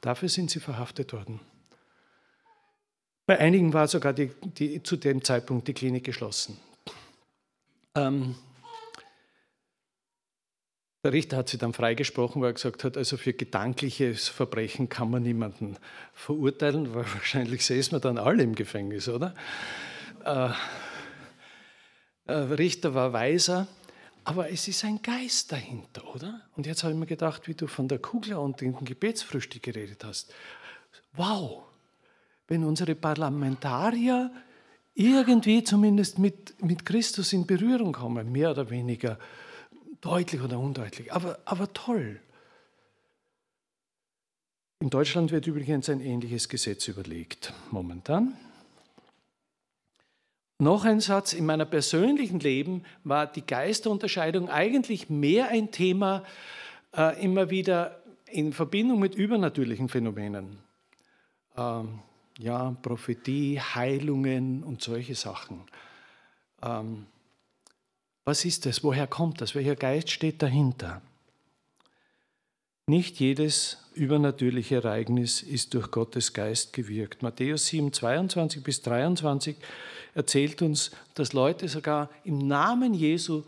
Dafür 0.00 0.28
sind 0.28 0.50
sie 0.50 0.60
verhaftet 0.60 1.12
worden. 1.12 1.40
Bei 3.26 3.38
einigen 3.38 3.72
war 3.72 3.86
sogar 3.86 4.12
die, 4.12 4.32
die, 4.42 4.82
zu 4.82 4.96
dem 4.96 5.22
Zeitpunkt 5.22 5.68
die 5.68 5.74
Klinik 5.74 6.04
geschlossen. 6.04 6.56
Ähm, 7.94 8.34
der 11.02 11.12
Richter 11.12 11.38
hat 11.38 11.48
sie 11.48 11.58
dann 11.58 11.72
freigesprochen, 11.72 12.42
weil 12.42 12.50
er 12.50 12.54
gesagt 12.54 12.84
hat, 12.84 12.96
also 12.96 13.16
für 13.16 13.32
gedankliches 13.32 14.28
Verbrechen 14.28 14.88
kann 14.88 15.10
man 15.10 15.22
niemanden 15.22 15.76
verurteilen, 16.12 16.94
weil 16.94 17.04
wahrscheinlich 17.14 17.64
säßen 17.64 17.92
wir 17.92 18.00
dann 18.00 18.18
alle 18.18 18.42
im 18.42 18.54
Gefängnis, 18.54 19.08
oder? 19.08 19.34
Äh, 20.24 20.50
der 22.26 22.36
äh, 22.36 22.54
Richter 22.54 22.94
war 22.94 23.12
weiser, 23.12 23.66
aber 24.24 24.50
es 24.50 24.68
ist 24.68 24.84
ein 24.84 25.00
Geist 25.02 25.50
dahinter, 25.50 26.14
oder? 26.14 26.42
Und 26.54 26.66
jetzt 26.66 26.84
habe 26.84 26.92
ich 26.92 26.98
mir 26.98 27.06
gedacht, 27.06 27.48
wie 27.48 27.54
du 27.54 27.66
von 27.66 27.88
der 27.88 27.98
Kugel 27.98 28.34
und 28.34 28.60
dem 28.60 28.84
Gebetsfrühstück 28.84 29.62
geredet 29.62 30.04
hast. 30.04 30.32
Wow, 31.14 31.62
wenn 32.46 32.62
unsere 32.64 32.94
Parlamentarier 32.94 34.30
irgendwie 34.94 35.64
zumindest 35.64 36.18
mit, 36.18 36.62
mit 36.62 36.84
Christus 36.84 37.32
in 37.32 37.46
Berührung 37.46 37.92
kommen, 37.92 38.30
mehr 38.30 38.50
oder 38.50 38.68
weniger 38.68 39.18
deutlich 40.00 40.40
oder 40.40 40.58
undeutlich, 40.58 41.12
aber, 41.12 41.38
aber 41.44 41.72
toll. 41.72 42.20
In 44.80 44.88
Deutschland 44.88 45.30
wird 45.30 45.46
übrigens 45.46 45.90
ein 45.90 46.00
ähnliches 46.00 46.48
Gesetz 46.48 46.88
überlegt, 46.88 47.52
momentan. 47.70 48.34
Noch 50.58 50.84
ein 50.84 51.00
Satz, 51.00 51.32
in 51.32 51.46
meinem 51.46 51.68
persönlichen 51.68 52.40
Leben 52.40 52.84
war 53.04 53.26
die 53.26 53.46
Geisterunterscheidung 53.46 54.50
eigentlich 54.50 55.08
mehr 55.08 55.48
ein 55.48 55.70
Thema 55.70 56.22
äh, 56.96 57.22
immer 57.22 57.50
wieder 57.50 58.02
in 58.26 58.52
Verbindung 58.52 59.00
mit 59.00 59.14
übernatürlichen 59.14 59.88
Phänomenen. 59.88 60.58
Ähm, 61.56 62.00
ja, 62.38 62.76
Prophetie, 62.82 63.60
Heilungen 63.60 64.62
und 64.62 64.82
solche 64.82 65.14
Sachen. 65.14 65.62
Ähm, 66.62 67.06
was 68.24 68.44
ist 68.44 68.66
das? 68.66 68.84
Woher 68.84 69.06
kommt 69.06 69.40
das? 69.40 69.54
Welcher 69.54 69.76
Geist 69.76 70.10
steht 70.10 70.42
dahinter? 70.42 71.02
Nicht 72.86 73.20
jedes 73.20 73.78
übernatürliche 73.94 74.76
Ereignis 74.76 75.42
ist 75.42 75.74
durch 75.74 75.90
Gottes 75.90 76.32
Geist 76.32 76.72
gewirkt. 76.72 77.22
Matthäus 77.22 77.66
7, 77.66 77.92
22 77.92 78.62
bis 78.62 78.82
23 78.82 79.56
erzählt 80.14 80.62
uns, 80.62 80.90
dass 81.14 81.32
Leute 81.32 81.68
sogar 81.68 82.10
im 82.24 82.38
Namen 82.48 82.94
Jesu 82.94 83.44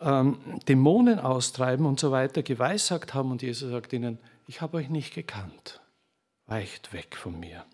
ähm, 0.00 0.38
Dämonen 0.68 1.18
austreiben 1.18 1.86
und 1.86 1.98
so 1.98 2.12
weiter, 2.12 2.42
geweissagt 2.42 3.14
haben 3.14 3.30
und 3.30 3.42
Jesus 3.42 3.70
sagt 3.70 3.92
ihnen, 3.92 4.18
ich 4.46 4.60
habe 4.60 4.76
euch 4.76 4.88
nicht 4.88 5.14
gekannt, 5.14 5.80
weicht 6.46 6.92
weg 6.92 7.16
von 7.16 7.38
mir. 7.40 7.64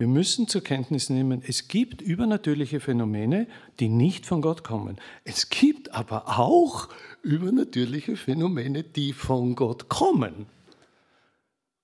Wir 0.00 0.06
müssen 0.06 0.46
zur 0.46 0.62
Kenntnis 0.62 1.10
nehmen, 1.10 1.42
es 1.44 1.66
gibt 1.66 2.00
übernatürliche 2.00 2.78
Phänomene, 2.78 3.48
die 3.80 3.88
nicht 3.88 4.26
von 4.26 4.40
Gott 4.40 4.62
kommen. 4.62 5.00
Es 5.24 5.50
gibt 5.50 5.92
aber 5.92 6.38
auch 6.38 6.88
übernatürliche 7.22 8.16
Phänomene, 8.16 8.84
die 8.84 9.12
von 9.12 9.56
Gott 9.56 9.88
kommen. 9.88 10.46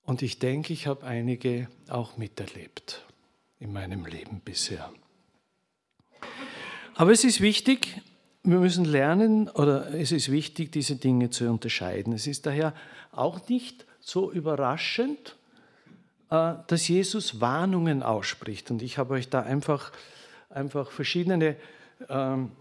Und 0.03 0.21
ich 0.21 0.39
denke, 0.39 0.71
ich 0.71 0.87
habe 0.87 1.05
einige 1.05 1.67
auch 1.89 2.15
miterlebt 2.15 3.03
in 3.59 3.73
meinem 3.73 4.05
Leben 4.05 4.39
bisher. 4.45 4.89
Aber 6.93 7.11
es 7.11 7.25
ist 7.25 7.41
wichtig, 7.41 8.01
wir 8.43 8.59
müssen 8.59 8.85
lernen, 8.85 9.49
oder 9.49 9.93
es 9.93 10.13
ist 10.13 10.31
wichtig, 10.31 10.71
diese 10.71 10.95
Dinge 10.95 11.31
zu 11.31 11.49
unterscheiden. 11.49 12.13
Es 12.13 12.27
ist 12.27 12.45
daher 12.45 12.73
auch 13.11 13.49
nicht 13.49 13.85
so 13.99 14.31
überraschend, 14.31 15.35
dass 16.67 16.87
Jesus 16.87 17.41
Warnungen 17.41 18.03
ausspricht. 18.03 18.71
Und 18.71 18.81
ich 18.81 18.97
habe 18.97 19.13
euch 19.15 19.29
da 19.29 19.41
einfach, 19.41 19.91
einfach 20.49 20.91
verschiedene 20.91 21.55
ähm, 22.09 22.51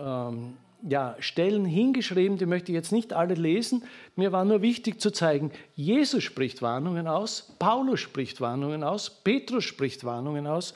ähm, 0.00 0.54
ja, 0.82 1.16
Stellen 1.18 1.64
hingeschrieben, 1.64 2.38
die 2.38 2.46
möchte 2.46 2.72
ich 2.72 2.76
jetzt 2.76 2.92
nicht 2.92 3.12
alle 3.12 3.34
lesen. 3.34 3.84
Mir 4.14 4.32
war 4.32 4.44
nur 4.44 4.62
wichtig 4.62 5.00
zu 5.00 5.10
zeigen, 5.10 5.50
Jesus 5.74 6.22
spricht 6.22 6.62
Warnungen 6.62 7.08
aus, 7.08 7.54
Paulus 7.58 8.00
spricht 8.00 8.40
Warnungen 8.40 8.84
aus, 8.84 9.10
Petrus 9.10 9.64
spricht 9.64 10.04
Warnungen 10.04 10.46
aus 10.46 10.74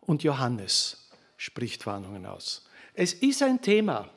und 0.00 0.22
Johannes 0.22 1.08
spricht 1.36 1.86
Warnungen 1.86 2.24
aus. 2.26 2.66
Es 2.94 3.12
ist 3.12 3.42
ein 3.42 3.60
Thema. 3.60 4.08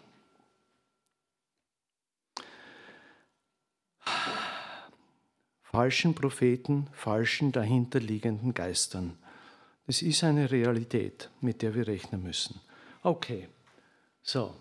Falschen 5.72 6.16
Propheten, 6.16 6.88
falschen 6.94 7.52
dahinterliegenden 7.52 8.54
Geistern. 8.54 9.18
Das 9.86 10.02
ist 10.02 10.24
eine 10.24 10.50
Realität, 10.50 11.30
mit 11.42 11.62
der 11.62 11.76
wir 11.76 11.88
rechnen 11.88 12.24
müssen. 12.24 12.60
Okay, 13.04 13.48
so. 14.24 14.54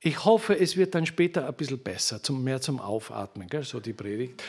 Ich 0.00 0.24
hoffe, 0.24 0.58
es 0.58 0.76
wird 0.76 0.94
dann 0.94 1.06
später 1.06 1.46
ein 1.46 1.54
bisschen 1.54 1.78
besser, 1.78 2.22
zum, 2.22 2.42
mehr 2.42 2.60
zum 2.60 2.80
Aufatmen, 2.80 3.48
gell, 3.48 3.62
so 3.62 3.78
die 3.78 3.92
Predigt. 3.92 4.42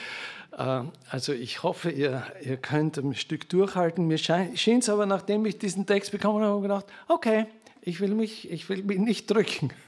Äh, 0.57 0.83
also 1.09 1.33
ich 1.33 1.61
hoffe, 1.63 1.91
ihr, 1.91 2.23
ihr 2.41 2.57
könnt 2.57 2.97
ein 2.97 3.13
Stück 3.13 3.49
durchhalten. 3.49 4.07
Mir 4.07 4.17
schien 4.17 4.79
es 4.79 4.89
aber, 4.89 5.05
nachdem 5.05 5.45
ich 5.45 5.59
diesen 5.59 5.85
Text 5.85 6.11
bekommen 6.11 6.43
habe, 6.43 6.61
gedacht, 6.61 6.85
okay, 7.07 7.45
ich 7.81 7.99
will 7.99 8.15
mich, 8.15 8.49
ich 8.49 8.67
will 8.69 8.83
mich 8.83 8.99
nicht 8.99 9.29
drücken. 9.29 9.71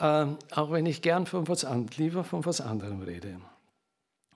Ähm, 0.00 0.38
auch 0.50 0.72
wenn 0.72 0.86
ich 0.86 1.02
gern 1.02 1.24
von 1.24 1.46
was 1.46 1.64
lieber 1.96 2.24
von 2.24 2.44
was 2.44 2.60
anderem 2.60 3.02
rede. 3.02 3.36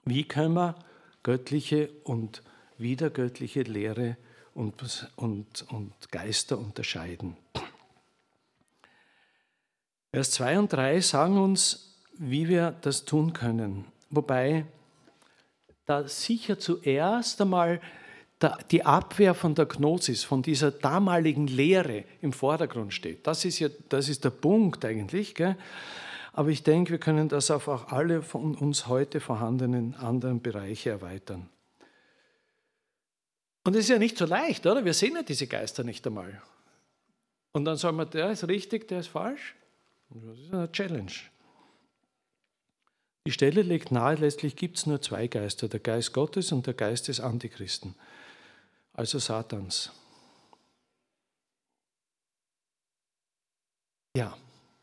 Wie 0.05 0.23
können 0.23 0.53
wir 0.53 0.75
göttliche 1.23 1.89
und 2.03 2.43
wiedergöttliche 2.77 3.63
Lehre 3.63 4.17
und, 4.53 5.11
und, 5.15 5.65
und 5.69 6.11
Geister 6.11 6.57
unterscheiden? 6.57 7.37
Vers 10.11 10.31
2 10.31 10.59
und 10.59 10.73
3 10.73 11.01
sagen 11.01 11.37
uns, 11.37 11.95
wie 12.17 12.49
wir 12.49 12.71
das 12.81 13.05
tun 13.05 13.33
können. 13.33 13.85
Wobei 14.09 14.65
da 15.85 16.07
sicher 16.07 16.59
zuerst 16.59 17.41
einmal 17.41 17.79
die 18.71 18.85
Abwehr 18.85 19.33
von 19.33 19.53
der 19.53 19.65
Gnosis, 19.65 20.23
von 20.23 20.41
dieser 20.41 20.71
damaligen 20.71 21.47
Lehre 21.47 22.05
im 22.21 22.31
Vordergrund 22.31 22.93
steht. 22.93 23.27
Das 23.27 23.43
ist, 23.43 23.59
ja, 23.59 23.69
das 23.89 24.07
ist 24.07 24.23
der 24.23 24.29
Punkt 24.29 24.85
eigentlich. 24.85 25.35
Gell? 25.35 25.57
Aber 26.39 26.51
ich 26.51 26.63
denke, 26.63 26.91
wir 26.91 26.99
können 26.99 27.27
das 27.27 27.51
auf 27.51 27.67
auch 27.67 27.91
alle 27.91 28.21
von 28.21 28.55
uns 28.55 28.87
heute 28.87 29.19
vorhandenen 29.19 29.93
anderen 29.95 30.41
Bereiche 30.41 30.89
erweitern. 30.89 31.49
Und 33.65 33.75
es 33.75 33.81
ist 33.81 33.89
ja 33.89 33.99
nicht 33.99 34.17
so 34.17 34.25
leicht, 34.25 34.65
oder? 34.65 34.85
Wir 34.85 34.93
sehen 34.93 35.15
ja 35.15 35.21
diese 35.21 35.47
Geister 35.47 35.83
nicht 35.83 36.07
einmal. 36.07 36.41
Und 37.51 37.65
dann 37.65 37.75
sagen 37.75 37.97
wir, 37.97 38.05
der 38.05 38.31
ist 38.31 38.47
richtig, 38.47 38.87
der 38.87 39.01
ist 39.01 39.09
falsch. 39.09 39.53
Das 40.11 40.39
ist 40.39 40.53
eine 40.53 40.71
Challenge. 40.71 41.11
Die 43.27 43.33
Stelle 43.33 43.61
legt 43.61 43.91
nahe, 43.91 44.15
letztlich 44.15 44.55
gibt 44.55 44.77
es 44.77 44.85
nur 44.85 45.01
zwei 45.01 45.27
Geister, 45.27 45.67
der 45.67 45.81
Geist 45.81 46.13
Gottes 46.13 46.53
und 46.53 46.65
der 46.65 46.73
Geist 46.73 47.09
des 47.09 47.19
Antichristen, 47.19 47.95
also 48.93 49.19
Satans. 49.19 49.91
Ja, 54.15 54.37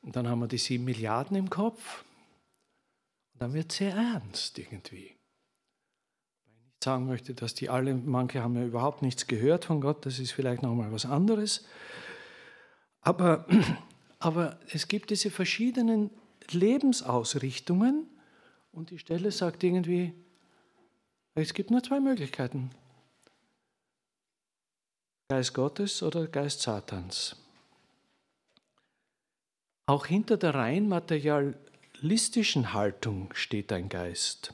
und 0.07 0.15
dann 0.15 0.29
haben 0.29 0.39
wir 0.39 0.47
die 0.47 0.57
sieben 0.57 0.85
Milliarden 0.85 1.37
im 1.37 1.51
Kopf. 1.51 2.05
Und 3.33 3.43
dann 3.43 3.55
wird 3.55 3.73
es 3.73 3.79
sehr 3.79 3.93
ernst 3.93 4.57
irgendwie. 4.57 5.17
Weil 6.45 6.55
ich 6.55 6.65
nicht 6.65 6.85
sagen 6.85 7.07
möchte, 7.07 7.35
dass 7.35 7.55
die 7.55 7.69
alle, 7.69 7.93
manche 7.93 8.41
haben 8.41 8.55
ja 8.55 8.65
überhaupt 8.65 9.03
nichts 9.03 9.27
gehört 9.27 9.65
von 9.65 9.81
Gott, 9.81 10.07
das 10.07 10.21
ist 10.21 10.31
vielleicht 10.31 10.63
nochmal 10.63 10.93
was 10.93 11.07
anderes. 11.07 11.67
Aber, 13.01 13.47
aber 14.21 14.61
es 14.71 14.87
gibt 14.87 15.11
diese 15.11 15.33
verschiedenen 15.33 16.11
Lebensausrichtungen 16.53 18.07
und 18.71 18.91
die 18.91 19.01
Stelle 19.01 19.33
sagt 19.33 19.65
irgendwie, 19.65 20.15
es 21.35 21.53
gibt 21.53 21.73
nur 21.73 21.83
zwei 21.83 21.99
Möglichkeiten. 21.99 22.71
Geist 25.29 25.53
Gottes 25.53 26.01
oder 26.05 26.29
Geist 26.29 26.63
Satans. 26.63 27.46
Auch 29.87 30.07
hinter 30.07 30.37
der 30.37 30.55
rein 30.55 30.89
materialistischen 30.89 32.73
Haltung 32.73 33.33
steht 33.35 33.73
ein 33.73 33.89
Geist. 33.89 34.53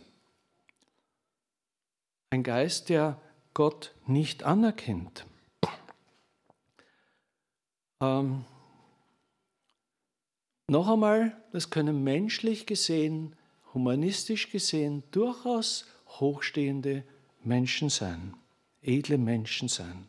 Ein 2.29 2.43
Geist, 2.43 2.91
der 2.91 3.19
Gott 3.55 3.95
nicht 4.07 4.43
anerkennt. 4.43 5.27
Ähm, 8.03 8.45
noch 10.69 10.89
einmal, 10.89 11.37
das 11.53 11.71
können 11.71 12.05
menschlich 12.05 12.67
gesehen, 12.67 13.35
humanistisch 13.73 14.51
gesehen 14.51 15.03
durchaus 15.13 15.87
hochstehende 16.09 17.05
Menschen 17.43 17.89
sein, 17.89 18.35
edle 18.83 19.17
Menschen 19.17 19.69
sein. 19.69 20.09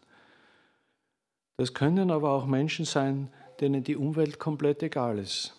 Das 1.58 1.74
können 1.74 2.12
aber 2.12 2.32
auch 2.32 2.46
Menschen 2.46 2.86
sein, 2.86 3.32
denen 3.60 3.84
die 3.84 3.96
Umwelt 3.96 4.40
komplett 4.40 4.84
egal 4.84 5.20
ist, 5.20 5.54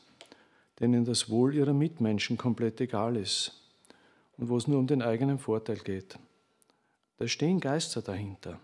denen 0.80 1.04
das 1.04 1.30
Wohl 1.30 1.54
ihrer 1.54 1.72
Mitmenschen 1.72 2.36
komplett 2.36 2.80
egal 2.80 3.16
ist 3.16 3.60
und 4.36 4.48
wo 4.48 4.56
es 4.56 4.66
nur 4.66 4.78
um 4.78 4.86
den 4.86 5.02
eigenen 5.02 5.38
Vorteil 5.38 5.76
geht. 5.78 6.18
Da 7.18 7.28
stehen 7.28 7.60
Geister 7.60 8.02
dahinter. 8.02 8.58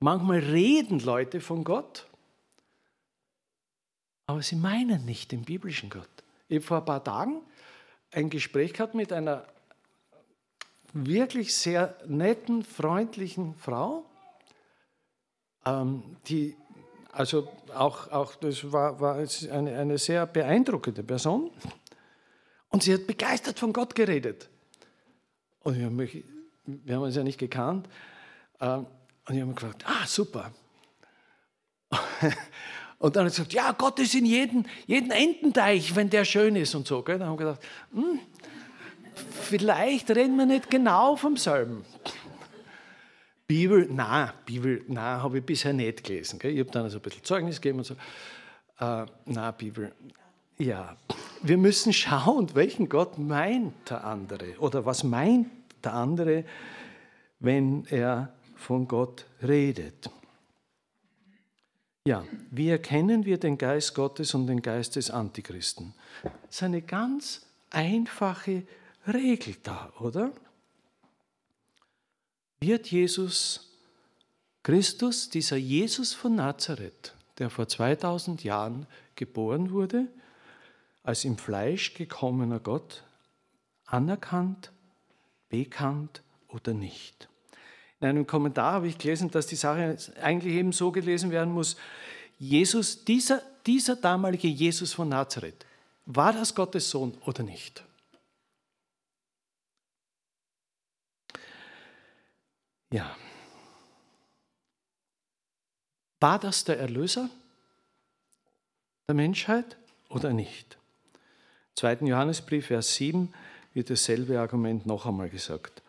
Manchmal 0.00 0.40
reden 0.40 1.00
Leute 1.00 1.40
von 1.40 1.64
Gott, 1.64 2.06
aber 4.26 4.42
sie 4.42 4.56
meinen 4.56 5.04
nicht 5.04 5.32
den 5.32 5.44
biblischen 5.44 5.90
Gott. 5.90 6.08
Ich 6.48 6.56
habe 6.56 6.66
vor 6.66 6.78
ein 6.78 6.84
paar 6.84 7.04
Tagen 7.04 7.40
ein 8.10 8.30
Gespräch 8.30 8.72
gehabt 8.72 8.94
mit 8.94 9.12
einer 9.12 9.46
wirklich 10.92 11.54
sehr 11.54 11.96
netten, 12.06 12.62
freundlichen 12.62 13.54
Frau, 13.54 14.04
ähm, 15.66 16.02
die, 16.28 16.56
also 17.14 17.48
auch, 17.74 18.10
auch 18.10 18.34
das 18.36 18.70
war, 18.72 19.00
war 19.00 19.16
eine, 19.16 19.76
eine 19.76 19.98
sehr 19.98 20.26
beeindruckende 20.26 21.02
Person. 21.02 21.50
Und 22.68 22.82
sie 22.82 22.92
hat 22.92 23.06
begeistert 23.06 23.58
von 23.58 23.72
Gott 23.72 23.94
geredet. 23.94 24.48
Und 25.60 25.80
ich 25.80 25.88
mich, 25.88 26.24
wir 26.66 26.96
haben 26.96 27.02
uns 27.02 27.16
ja 27.16 27.22
nicht 27.22 27.38
gekannt. 27.38 27.88
Ähm, 28.60 28.86
und 29.26 29.34
ich 29.34 29.40
habe 29.40 29.46
mir 29.46 29.54
gesagt, 29.54 29.84
ah, 29.86 30.06
super. 30.06 30.50
Und 32.98 33.16
dann 33.16 33.26
hat 33.26 33.32
sie 33.32 33.42
gesagt, 33.42 33.52
ja, 33.52 33.72
Gott 33.72 33.98
ist 33.98 34.14
in 34.14 34.24
jedem, 34.24 34.64
jedem 34.86 35.10
Ententeich, 35.10 35.94
wenn 35.94 36.08
der 36.08 36.24
schön 36.24 36.56
ist 36.56 36.74
und 36.74 36.86
so. 36.86 37.02
Dann 37.02 37.22
haben 37.22 37.38
wir 37.38 37.44
gedacht, 37.44 37.60
hm, 37.92 38.18
vielleicht 39.42 40.10
reden 40.10 40.36
wir 40.36 40.46
nicht 40.46 40.70
genau 40.70 41.14
vom 41.16 41.36
selben. 41.36 41.84
Bibel, 43.46 43.86
nein, 43.90 44.30
Bibel, 44.46 44.84
nein, 44.88 45.22
habe 45.22 45.38
ich 45.38 45.44
bisher 45.44 45.72
nicht 45.72 46.04
gelesen. 46.04 46.38
Gell? 46.38 46.52
Ich 46.52 46.60
habe 46.60 46.70
dann 46.70 46.84
also 46.84 46.98
ein 46.98 47.02
bisschen 47.02 47.24
Zeugnis 47.24 47.60
gegeben 47.60 47.78
und 47.78 47.84
so. 47.84 47.94
Äh, 48.80 49.06
nein, 49.26 49.54
Bibel, 49.58 49.92
ja. 50.58 50.96
Wir 51.42 51.58
müssen 51.58 51.92
schauen, 51.92 52.54
welchen 52.54 52.88
Gott 52.88 53.18
meint 53.18 53.90
der 53.90 54.04
andere 54.04 54.56
oder 54.58 54.86
was 54.86 55.04
meint 55.04 55.48
der 55.82 55.92
andere, 55.92 56.44
wenn 57.38 57.84
er 57.86 58.32
von 58.56 58.88
Gott 58.88 59.26
redet. 59.42 60.08
Ja, 62.06 62.24
wie 62.50 62.68
erkennen 62.68 63.24
wir 63.24 63.38
den 63.38 63.58
Geist 63.58 63.94
Gottes 63.94 64.34
und 64.34 64.46
den 64.46 64.62
Geist 64.62 64.96
des 64.96 65.10
Antichristen? 65.10 65.94
Das 66.22 66.56
ist 66.56 66.62
eine 66.62 66.82
ganz 66.82 67.46
einfache 67.70 68.62
Regel 69.06 69.56
da, 69.62 69.92
oder? 70.00 70.32
Wird 72.66 72.90
Jesus 72.90 73.60
Christus, 74.62 75.28
dieser 75.28 75.56
Jesus 75.56 76.14
von 76.14 76.34
Nazareth, 76.34 77.12
der 77.36 77.50
vor 77.50 77.68
2000 77.68 78.42
Jahren 78.42 78.86
geboren 79.16 79.70
wurde, 79.70 80.06
als 81.02 81.26
im 81.26 81.36
Fleisch 81.36 81.92
gekommener 81.92 82.60
Gott, 82.60 83.04
anerkannt, 83.84 84.72
bekannt 85.50 86.22
oder 86.48 86.72
nicht? 86.72 87.28
In 88.00 88.08
einem 88.08 88.26
Kommentar 88.26 88.72
habe 88.72 88.88
ich 88.88 88.96
gelesen, 88.96 89.30
dass 89.30 89.46
die 89.46 89.56
Sache 89.56 89.98
eigentlich 90.22 90.54
eben 90.54 90.72
so 90.72 90.90
gelesen 90.90 91.30
werden 91.30 91.52
muss, 91.52 91.76
Jesus, 92.38 93.04
dieser, 93.04 93.42
dieser 93.66 93.96
damalige 93.96 94.48
Jesus 94.48 94.94
von 94.94 95.10
Nazareth, 95.10 95.66
war 96.06 96.32
das 96.32 96.54
Gottes 96.54 96.88
Sohn 96.88 97.12
oder 97.26 97.42
nicht? 97.42 97.84
Ja. 102.94 103.16
War 106.20 106.38
das 106.38 106.62
der 106.62 106.78
Erlöser 106.78 107.28
der 109.08 109.16
Menschheit 109.16 109.76
oder 110.10 110.32
nicht? 110.32 110.78
Im 111.70 111.76
2. 111.76 112.06
Johannesbrief, 112.06 112.68
Vers 112.68 112.94
7 112.94 113.34
wird 113.72 113.90
dasselbe 113.90 114.38
Argument 114.38 114.86
noch 114.86 115.06
einmal 115.06 115.28
gesagt. 115.28 115.82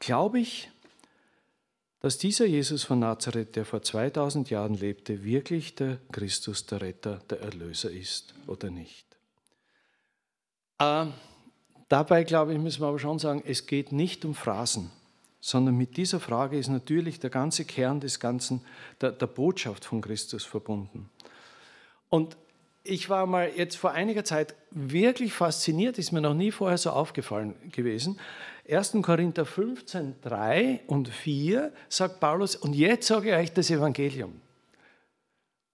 Glaube 0.00 0.40
ich, 0.40 0.70
dass 2.00 2.18
dieser 2.18 2.44
Jesus 2.44 2.82
von 2.82 2.98
Nazareth, 2.98 3.56
der 3.56 3.64
vor 3.64 3.80
2000 3.80 4.50
Jahren 4.50 4.74
lebte, 4.74 5.24
wirklich 5.24 5.76
der 5.76 5.96
Christus, 6.12 6.66
der 6.66 6.82
Retter, 6.82 7.22
der 7.30 7.40
Erlöser 7.40 7.90
ist 7.90 8.34
oder 8.46 8.70
nicht. 8.70 9.06
Äh, 10.78 11.06
dabei, 11.88 12.24
glaube 12.24 12.52
ich, 12.52 12.58
müssen 12.58 12.82
wir 12.82 12.88
aber 12.88 12.98
schon 12.98 13.18
sagen, 13.18 13.42
es 13.46 13.66
geht 13.66 13.92
nicht 13.92 14.26
um 14.26 14.34
Phrasen, 14.34 14.90
sondern 15.44 15.76
mit 15.76 15.96
dieser 15.96 16.20
Frage 16.20 16.56
ist 16.56 16.68
natürlich 16.68 17.18
der 17.18 17.28
ganze 17.28 17.64
Kern 17.64 17.98
des 17.98 18.20
Ganzen, 18.20 18.64
der, 19.00 19.10
der 19.10 19.26
Botschaft 19.26 19.84
von 19.84 20.00
Christus 20.00 20.44
verbunden. 20.44 21.10
Und 22.08 22.36
ich 22.84 23.10
war 23.10 23.26
mal 23.26 23.50
jetzt 23.56 23.76
vor 23.76 23.90
einiger 23.90 24.24
Zeit 24.24 24.54
wirklich 24.70 25.32
fasziniert, 25.32 25.98
ist 25.98 26.12
mir 26.12 26.20
noch 26.20 26.34
nie 26.34 26.52
vorher 26.52 26.78
so 26.78 26.90
aufgefallen 26.90 27.54
gewesen. 27.72 28.20
1. 28.70 28.98
Korinther 29.02 29.44
15, 29.44 30.14
3 30.22 30.80
und 30.86 31.08
4 31.08 31.72
sagt 31.88 32.20
Paulus, 32.20 32.54
und 32.54 32.74
jetzt 32.74 33.08
sage 33.08 33.30
ich 33.30 33.34
euch 33.34 33.52
das 33.52 33.68
Evangelium. 33.70 34.40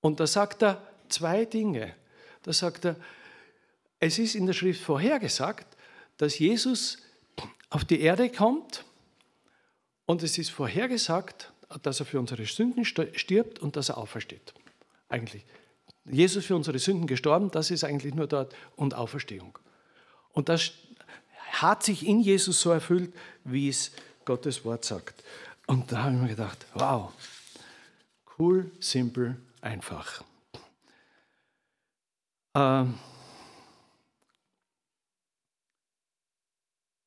Und 0.00 0.18
da 0.18 0.26
sagt 0.26 0.62
er 0.62 0.82
zwei 1.10 1.44
Dinge. 1.44 1.94
Da 2.42 2.54
sagt 2.54 2.86
er, 2.86 2.96
es 4.00 4.18
ist 4.18 4.34
in 4.34 4.46
der 4.46 4.54
Schrift 4.54 4.80
vorhergesagt, 4.80 5.66
dass 6.16 6.38
Jesus 6.38 6.98
auf 7.68 7.84
die 7.84 8.00
Erde 8.00 8.30
kommt 8.30 8.86
und 10.08 10.22
es 10.22 10.38
ist 10.38 10.48
vorhergesagt, 10.48 11.52
dass 11.82 12.00
er 12.00 12.06
für 12.06 12.18
unsere 12.18 12.46
Sünden 12.46 12.86
stirbt 12.86 13.58
und 13.58 13.76
dass 13.76 13.90
er 13.90 13.98
aufersteht. 13.98 14.54
Eigentlich. 15.10 15.44
Jesus 16.06 16.46
für 16.46 16.56
unsere 16.56 16.78
Sünden 16.78 17.06
gestorben, 17.06 17.50
das 17.50 17.70
ist 17.70 17.84
eigentlich 17.84 18.14
nur 18.14 18.26
dort 18.26 18.54
und 18.76 18.94
Auferstehung. 18.94 19.58
Und 20.32 20.48
das 20.48 20.72
hat 21.50 21.82
sich 21.82 22.06
in 22.06 22.20
Jesus 22.20 22.58
so 22.58 22.70
erfüllt, 22.70 23.14
wie 23.44 23.68
es 23.68 23.92
Gottes 24.24 24.64
Wort 24.64 24.86
sagt. 24.86 25.22
Und 25.66 25.92
da 25.92 26.04
habe 26.04 26.14
ich 26.14 26.22
mir 26.22 26.28
gedacht, 26.28 26.64
wow, 26.72 27.12
cool, 28.38 28.70
simpel, 28.80 29.36
einfach. 29.60 30.24
Ähm 32.54 32.98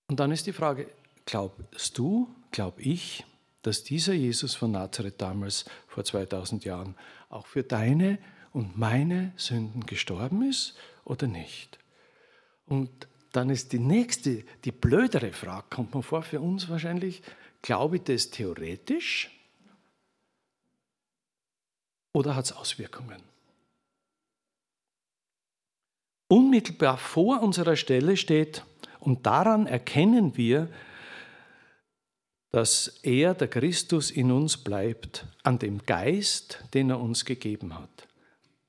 und 0.07 0.19
dann 0.19 0.31
ist 0.31 0.45
die 0.45 0.53
Frage, 0.53 0.87
glaubst 1.25 1.97
du, 1.97 2.29
glaub 2.51 2.79
ich, 2.79 3.25
dass 3.61 3.83
dieser 3.83 4.13
Jesus 4.13 4.55
von 4.55 4.71
Nazareth 4.71 5.21
damals 5.21 5.65
vor 5.87 6.03
2000 6.03 6.65
Jahren 6.65 6.95
auch 7.29 7.47
für 7.47 7.63
deine 7.63 8.17
und 8.53 8.77
meine 8.77 9.33
Sünden 9.37 9.85
gestorben 9.85 10.47
ist 10.47 10.75
oder 11.05 11.27
nicht? 11.27 11.79
Und 12.65 12.89
dann 13.31 13.49
ist 13.49 13.71
die 13.71 13.79
nächste, 13.79 14.43
die 14.65 14.71
blödere 14.71 15.31
Frage, 15.31 15.67
kommt 15.69 15.93
man 15.93 16.03
vor, 16.03 16.23
für 16.23 16.41
uns 16.41 16.69
wahrscheinlich, 16.69 17.21
glaube 17.61 17.97
ich 17.97 18.03
das 18.03 18.29
theoretisch 18.29 19.29
oder 22.13 22.35
hat 22.35 22.45
es 22.45 22.51
Auswirkungen? 22.51 23.21
Unmittelbar 26.27 26.97
vor 26.97 27.41
unserer 27.41 27.75
Stelle 27.75 28.17
steht, 28.17 28.63
und 28.99 29.25
daran 29.25 29.65
erkennen 29.65 30.37
wir, 30.37 30.69
dass 32.51 32.99
er, 33.03 33.33
der 33.33 33.47
Christus, 33.47 34.11
in 34.11 34.31
uns 34.31 34.57
bleibt, 34.57 35.25
an 35.43 35.57
dem 35.57 35.85
Geist, 35.85 36.63
den 36.73 36.89
er 36.89 36.99
uns 36.99 37.23
gegeben 37.23 37.77
hat. 37.77 38.07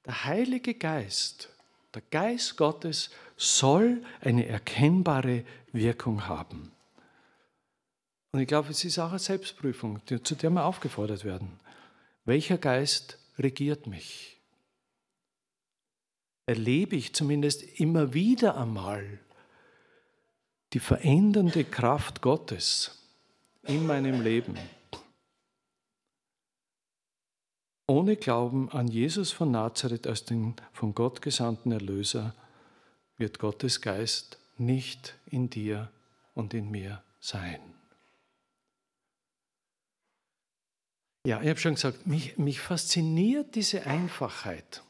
Der 0.06 0.24
Heilige 0.24 0.74
Geist, 0.74 1.48
der 1.94 2.02
Geist 2.10 2.56
Gottes 2.56 3.10
soll 3.36 4.02
eine 4.20 4.46
erkennbare 4.46 5.44
Wirkung 5.72 6.28
haben. 6.28 6.70
Und 8.30 8.40
ich 8.40 8.48
glaube, 8.48 8.70
es 8.70 8.84
ist 8.84 8.98
auch 8.98 9.10
eine 9.10 9.18
Selbstprüfung, 9.18 10.00
zu 10.06 10.34
der 10.34 10.50
wir 10.50 10.64
aufgefordert 10.64 11.24
werden. 11.24 11.60
Welcher 12.24 12.58
Geist 12.58 13.18
regiert 13.38 13.86
mich? 13.86 14.38
Erlebe 16.46 16.96
ich 16.96 17.14
zumindest 17.14 17.62
immer 17.80 18.14
wieder 18.14 18.56
einmal 18.56 19.18
die 20.72 20.80
verändernde 20.80 21.64
Kraft 21.64 22.22
Gottes 22.22 23.01
in 23.62 23.86
meinem 23.86 24.20
Leben? 24.20 24.58
Ohne 27.86 28.16
Glauben 28.16 28.70
an 28.70 28.88
Jesus 28.88 29.32
von 29.32 29.50
Nazareth 29.50 30.06
als 30.06 30.24
den 30.24 30.54
von 30.72 30.94
Gott 30.94 31.20
gesandten 31.20 31.72
Erlöser 31.72 32.34
wird 33.16 33.38
Gottes 33.38 33.80
Geist 33.80 34.38
nicht 34.56 35.14
in 35.26 35.50
dir 35.50 35.90
und 36.34 36.54
in 36.54 36.70
mir 36.70 37.02
sein. 37.20 37.60
Ja, 41.26 41.40
ich 41.40 41.48
habe 41.48 41.60
schon 41.60 41.74
gesagt, 41.74 42.06
mich, 42.06 42.36
mich 42.36 42.60
fasziniert 42.60 43.54
diese 43.54 43.86
Einfachheit. 43.86 44.82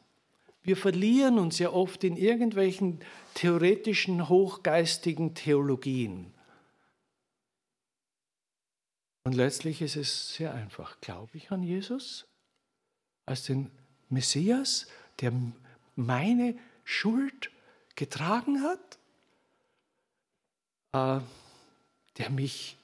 Wir 0.62 0.76
verlieren 0.76 1.38
uns 1.38 1.58
ja 1.58 1.70
oft 1.70 2.04
in 2.04 2.16
irgendwelchen 2.16 3.00
theoretischen, 3.34 4.28
hochgeistigen 4.28 5.34
Theologien. 5.34 6.32
Und 9.24 9.34
letztlich 9.34 9.82
ist 9.82 9.96
es 9.96 10.34
sehr 10.34 10.52
einfach. 10.52 11.00
Glaube 11.00 11.36
ich 11.36 11.50
an 11.50 11.62
Jesus 11.62 12.26
als 13.24 13.44
den 13.44 13.70
Messias, 14.08 14.86
der 15.20 15.32
meine 15.94 16.56
Schuld 16.84 17.50
getragen 17.94 18.62
hat, 18.62 18.98
äh, 20.92 21.24
der 22.18 22.30
mich, 22.30 22.76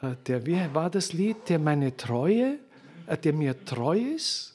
äh, 0.00 0.16
der, 0.26 0.46
wie 0.46 0.74
war 0.74 0.90
das 0.90 1.12
Lied, 1.12 1.48
der 1.48 1.58
meine 1.58 1.96
Treue, 1.96 2.58
äh, 3.06 3.18
der 3.18 3.32
mir 3.32 3.64
treu 3.64 3.98
ist 3.98 4.54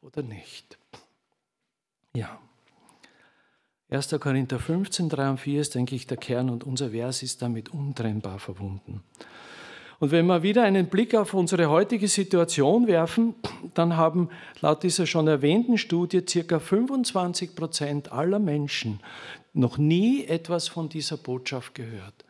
oder 0.00 0.22
nicht? 0.22 0.78
Ja. 2.14 2.40
1. 3.90 4.16
Korinther 4.20 4.58
15, 4.58 5.08
3 5.08 5.30
und 5.30 5.38
4 5.38 5.60
ist, 5.60 5.74
denke 5.74 5.94
ich, 5.94 6.06
der 6.06 6.18
Kern 6.18 6.50
und 6.50 6.64
unser 6.64 6.90
Vers 6.90 7.22
ist 7.22 7.40
damit 7.40 7.70
untrennbar 7.70 8.38
verbunden. 8.38 9.02
Und 10.00 10.12
wenn 10.12 10.26
wir 10.26 10.42
wieder 10.44 10.62
einen 10.62 10.86
Blick 10.86 11.14
auf 11.14 11.34
unsere 11.34 11.68
heutige 11.68 12.06
Situation 12.06 12.86
werfen, 12.86 13.34
dann 13.74 13.96
haben 13.96 14.28
laut 14.60 14.84
dieser 14.84 15.06
schon 15.06 15.26
erwähnten 15.26 15.76
Studie 15.76 16.22
ca. 16.22 16.60
25 16.60 17.56
Prozent 17.56 18.12
aller 18.12 18.38
Menschen 18.38 19.00
noch 19.54 19.76
nie 19.76 20.24
etwas 20.24 20.68
von 20.68 20.88
dieser 20.88 21.16
Botschaft 21.16 21.74
gehört. 21.74 22.24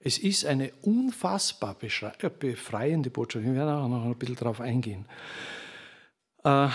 Es 0.00 0.18
ist 0.18 0.46
eine 0.46 0.70
unfassbar 0.82 1.76
äh, 1.82 2.30
befreiende 2.30 3.10
Botschaft. 3.10 3.44
Wir 3.44 3.54
werden 3.54 3.74
auch 3.74 3.88
noch 3.88 4.04
ein 4.04 4.14
bisschen 4.14 4.36
darauf 4.36 4.60
eingehen. 4.60 5.04
Äh, 6.44 6.68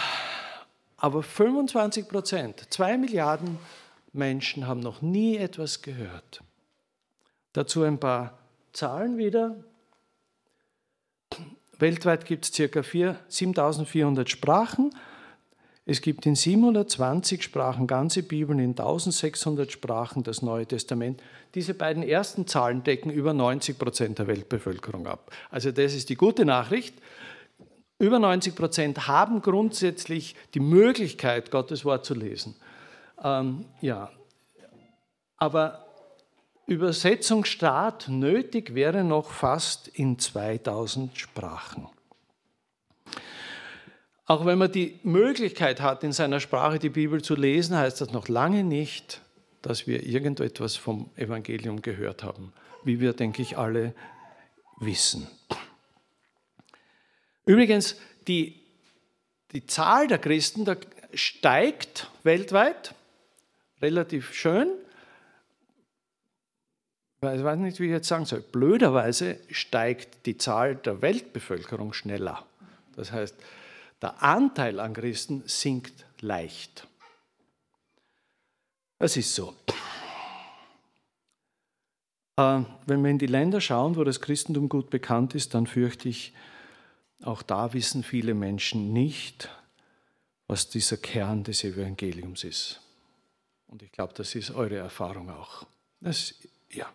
aber 0.98 1.24
25 1.24 2.08
Prozent, 2.10 2.68
zwei 2.70 2.98
Milliarden 2.98 3.58
Menschen 4.12 4.68
haben 4.68 4.82
noch 4.82 5.02
nie 5.02 5.38
etwas 5.38 5.82
gehört. 5.82 6.44
Dazu 7.54 7.84
ein 7.84 8.00
paar 8.00 8.38
Zahlen 8.74 9.18
wieder. 9.18 9.56
Weltweit 11.80 12.26
gibt 12.26 12.46
es 12.46 12.72
ca. 12.72 12.84
7400 13.28 14.30
Sprachen. 14.30 14.92
Es 15.86 16.02
gibt 16.02 16.26
in 16.26 16.36
720 16.36 17.44
Sprachen 17.44 17.88
ganze 17.88 18.24
Bibeln, 18.24 18.60
in 18.60 18.72
1600 18.72 19.70
Sprachen 19.72 20.24
das 20.24 20.42
Neue 20.42 20.66
Testament. 20.66 21.22
Diese 21.56 21.74
beiden 21.74 22.04
ersten 22.04 22.48
Zahlen 22.48 22.84
decken 22.84 23.10
über 23.10 23.34
90 23.34 23.78
Prozent 23.78 24.20
der 24.20 24.28
Weltbevölkerung 24.28 25.08
ab. 25.08 25.32
Also 25.50 25.72
das 25.72 25.94
ist 25.94 26.10
die 26.10 26.16
gute 26.16 26.46
Nachricht. 26.46 26.96
Über 28.00 28.18
90 28.18 28.56
Prozent 28.56 29.08
haben 29.08 29.42
grundsätzlich 29.42 30.36
die 30.54 30.62
Möglichkeit, 30.62 31.52
Gottes 31.52 31.84
Wort 31.84 32.06
zu 32.06 32.14
lesen. 32.14 32.56
Ähm, 33.22 33.66
ja, 33.82 34.10
aber 35.38 35.83
Übersetzungsstart 36.66 38.08
nötig 38.08 38.74
wäre 38.74 39.04
noch 39.04 39.32
fast 39.32 39.88
in 39.90 40.18
2000 40.18 41.18
Sprachen. 41.18 41.90
Auch 44.26 44.46
wenn 44.46 44.58
man 44.58 44.72
die 44.72 45.00
Möglichkeit 45.04 45.82
hat, 45.82 46.04
in 46.04 46.14
seiner 46.14 46.40
Sprache 46.40 46.80
die 46.80 46.90
Bibel 46.90 47.22
zu 47.22 47.36
lesen, 47.36 47.78
heißt 47.78 48.00
das 48.00 48.12
noch 48.12 48.30
lange 48.30 48.64
nicht, 48.64 49.22
dass 49.62 49.86
wir 49.88 50.04
irgendetwas 50.04 50.78
vom 50.78 51.10
Evangelium 51.18 51.82
gehört 51.82 52.24
haben, 52.24 52.54
wie 52.86 53.02
wir, 53.02 53.14
denke 53.14 53.42
ich, 53.42 53.58
alle 53.58 53.94
wissen. 54.80 55.28
Übrigens, 57.46 57.98
die, 58.28 58.62
die 59.52 59.68
Zahl 59.68 60.08
der 60.08 60.20
Christen 60.20 60.66
steigt 61.14 62.10
weltweit, 62.24 62.96
relativ 63.82 64.34
schön, 64.34 64.70
ich 67.32 67.44
weiß 67.44 67.60
nicht, 67.60 67.80
wie 67.80 67.86
ich 67.86 67.92
jetzt 67.92 68.08
sagen 68.08 68.26
soll, 68.26 68.42
blöderweise 68.42 69.38
steigt 69.50 70.26
die 70.26 70.38
Zahl 70.38 70.76
der 70.76 71.02
Weltbevölkerung 71.02 71.94
schneller. 71.94 72.46
Das 72.96 73.12
heißt, 73.12 73.36
der 74.02 74.22
Anteil 74.22 74.80
an 74.80 74.94
Christen 74.94 75.44
sinkt 75.46 76.06
leicht. 76.20 76.88
Das 79.00 79.16
ist 79.18 79.36
so. 79.36 79.56
Äh, 82.38 82.62
wenn 82.86 83.04
wir 83.04 83.12
in 83.12 83.20
die 83.20 83.28
Länder 83.28 83.62
schauen, 83.62 83.96
wo 83.96 84.04
das 84.04 84.22
Christentum 84.22 84.70
gut 84.70 84.90
bekannt 84.90 85.36
ist, 85.36 85.54
dann 85.54 85.68
fürchte 85.68 86.10
ich, 86.10 86.34
auch 87.22 87.42
da 87.42 87.74
wissen 87.74 88.04
viele 88.04 88.34
Menschen 88.34 88.92
nicht, 88.92 89.50
was 90.48 90.70
dieser 90.70 90.98
Kern 90.98 91.44
des 91.44 91.64
Evangeliums 91.64 92.44
ist. 92.44 92.82
Und 93.68 93.82
ich 93.82 93.92
glaube, 93.92 94.14
das 94.16 94.36
ist 94.36 94.52
eure 94.52 94.78
Erfahrung 94.78 95.30
auch. 95.30 95.66
Das, 96.00 96.36
ja. 96.70 96.92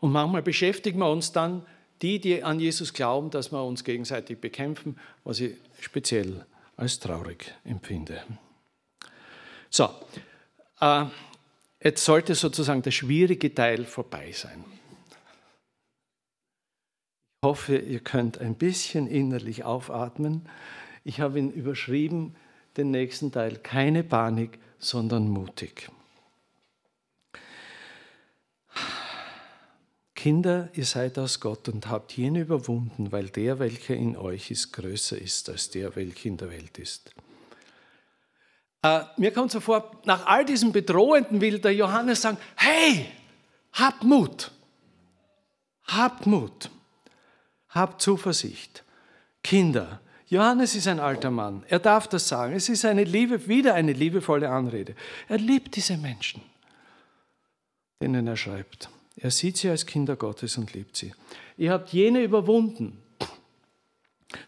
Und 0.00 0.12
manchmal 0.12 0.42
beschäftigen 0.42 0.98
wir 0.98 1.10
uns 1.10 1.32
dann, 1.32 1.64
die, 2.02 2.20
die 2.20 2.44
an 2.44 2.60
Jesus 2.60 2.92
glauben, 2.92 3.30
dass 3.30 3.50
wir 3.50 3.62
uns 3.62 3.82
gegenseitig 3.82 4.38
bekämpfen, 4.38 4.98
was 5.24 5.40
ich 5.40 5.56
speziell 5.80 6.46
als 6.76 7.00
traurig 7.00 7.54
empfinde. 7.64 8.22
So, 9.68 9.90
äh, 10.80 11.06
jetzt 11.82 12.04
sollte 12.04 12.34
sozusagen 12.34 12.82
der 12.82 12.92
schwierige 12.92 13.52
Teil 13.52 13.84
vorbei 13.84 14.30
sein. 14.32 14.64
Ich 17.40 17.46
hoffe, 17.46 17.76
ihr 17.76 18.00
könnt 18.00 18.38
ein 18.38 18.54
bisschen 18.54 19.06
innerlich 19.06 19.64
aufatmen. 19.64 20.48
Ich 21.04 21.20
habe 21.20 21.38
ihn 21.38 21.50
überschrieben, 21.50 22.34
den 22.76 22.90
nächsten 22.90 23.32
Teil, 23.32 23.56
keine 23.56 24.04
Panik, 24.04 24.58
sondern 24.78 25.28
mutig. 25.28 25.90
Kinder, 30.28 30.68
ihr 30.74 30.84
seid 30.84 31.18
aus 31.18 31.40
Gott 31.40 31.70
und 31.70 31.88
habt 31.88 32.12
jene 32.12 32.40
überwunden, 32.40 33.12
weil 33.12 33.30
der, 33.30 33.58
welcher 33.60 33.94
in 33.94 34.14
euch 34.14 34.50
ist, 34.50 34.74
größer 34.74 35.16
ist 35.16 35.48
als 35.48 35.70
der, 35.70 35.96
welcher 35.96 36.26
in 36.26 36.36
der 36.36 36.50
Welt 36.50 36.76
ist. 36.76 37.14
Äh, 38.82 39.04
mir 39.16 39.32
kommt 39.32 39.52
so 39.52 39.60
vor, 39.60 39.90
nach 40.04 40.26
all 40.26 40.44
diesem 40.44 40.70
Bedrohenden 40.70 41.40
will 41.40 41.60
der 41.60 41.74
Johannes 41.74 42.20
sagen, 42.20 42.36
hey, 42.56 43.06
habt 43.72 44.04
Mut, 44.04 44.50
habt 45.84 46.26
Mut, 46.26 46.68
habt 47.70 48.02
Zuversicht. 48.02 48.84
Kinder, 49.42 49.98
Johannes 50.26 50.74
ist 50.74 50.88
ein 50.88 51.00
alter 51.00 51.30
Mann, 51.30 51.64
er 51.68 51.78
darf 51.78 52.06
das 52.06 52.28
sagen. 52.28 52.52
Es 52.52 52.68
ist 52.68 52.84
eine 52.84 53.04
Liebe, 53.04 53.48
wieder 53.48 53.72
eine 53.72 53.94
liebevolle 53.94 54.50
Anrede. 54.50 54.94
Er 55.26 55.38
liebt 55.38 55.74
diese 55.74 55.96
Menschen, 55.96 56.42
denen 58.02 58.26
er 58.26 58.36
schreibt. 58.36 58.90
Er 59.20 59.30
sieht 59.30 59.56
sie 59.56 59.68
als 59.68 59.84
Kinder 59.84 60.16
Gottes 60.16 60.58
und 60.58 60.72
liebt 60.74 60.96
sie. 60.96 61.12
Ihr 61.56 61.72
habt 61.72 61.92
jene 61.92 62.22
überwunden. 62.22 63.02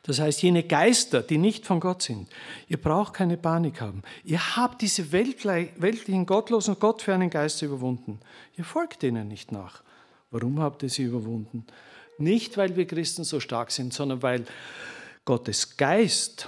Das 0.03 0.21
heißt, 0.21 0.43
jene 0.43 0.63
Geister, 0.63 1.23
die 1.23 1.39
nicht 1.39 1.67
von 1.67 1.81
Gott 1.81 2.03
sind. 2.03 2.29
Ihr 2.69 2.77
braucht 2.77 3.15
keine 3.15 3.37
Panik 3.37 3.81
haben. 3.81 4.03
Ihr 4.25 4.57
habt 4.57 4.83
diese 4.83 5.11
weltlichen, 5.11 6.27
gottlosen, 6.27 6.79
gottfernen 6.79 7.31
Geister 7.31 7.67
überwunden. 7.67 8.21
Ihr 8.57 8.65
folgt 8.65 9.03
denen 9.03 9.29
nicht 9.29 9.53
nach. 9.53 9.83
Warum 10.31 10.61
habt 10.61 10.83
ihr 10.83 10.91
sie 10.91 11.05
überwunden? 11.05 11.67
Nicht, 12.19 12.57
weil 12.59 12.77
wir 12.77 12.87
Christen 12.87 13.25
so 13.25 13.41
stark 13.41 13.71
sind, 13.71 13.95
sondern 13.95 14.23
weil 14.23 14.45
Gottes 15.25 15.77
Geist, 15.77 16.47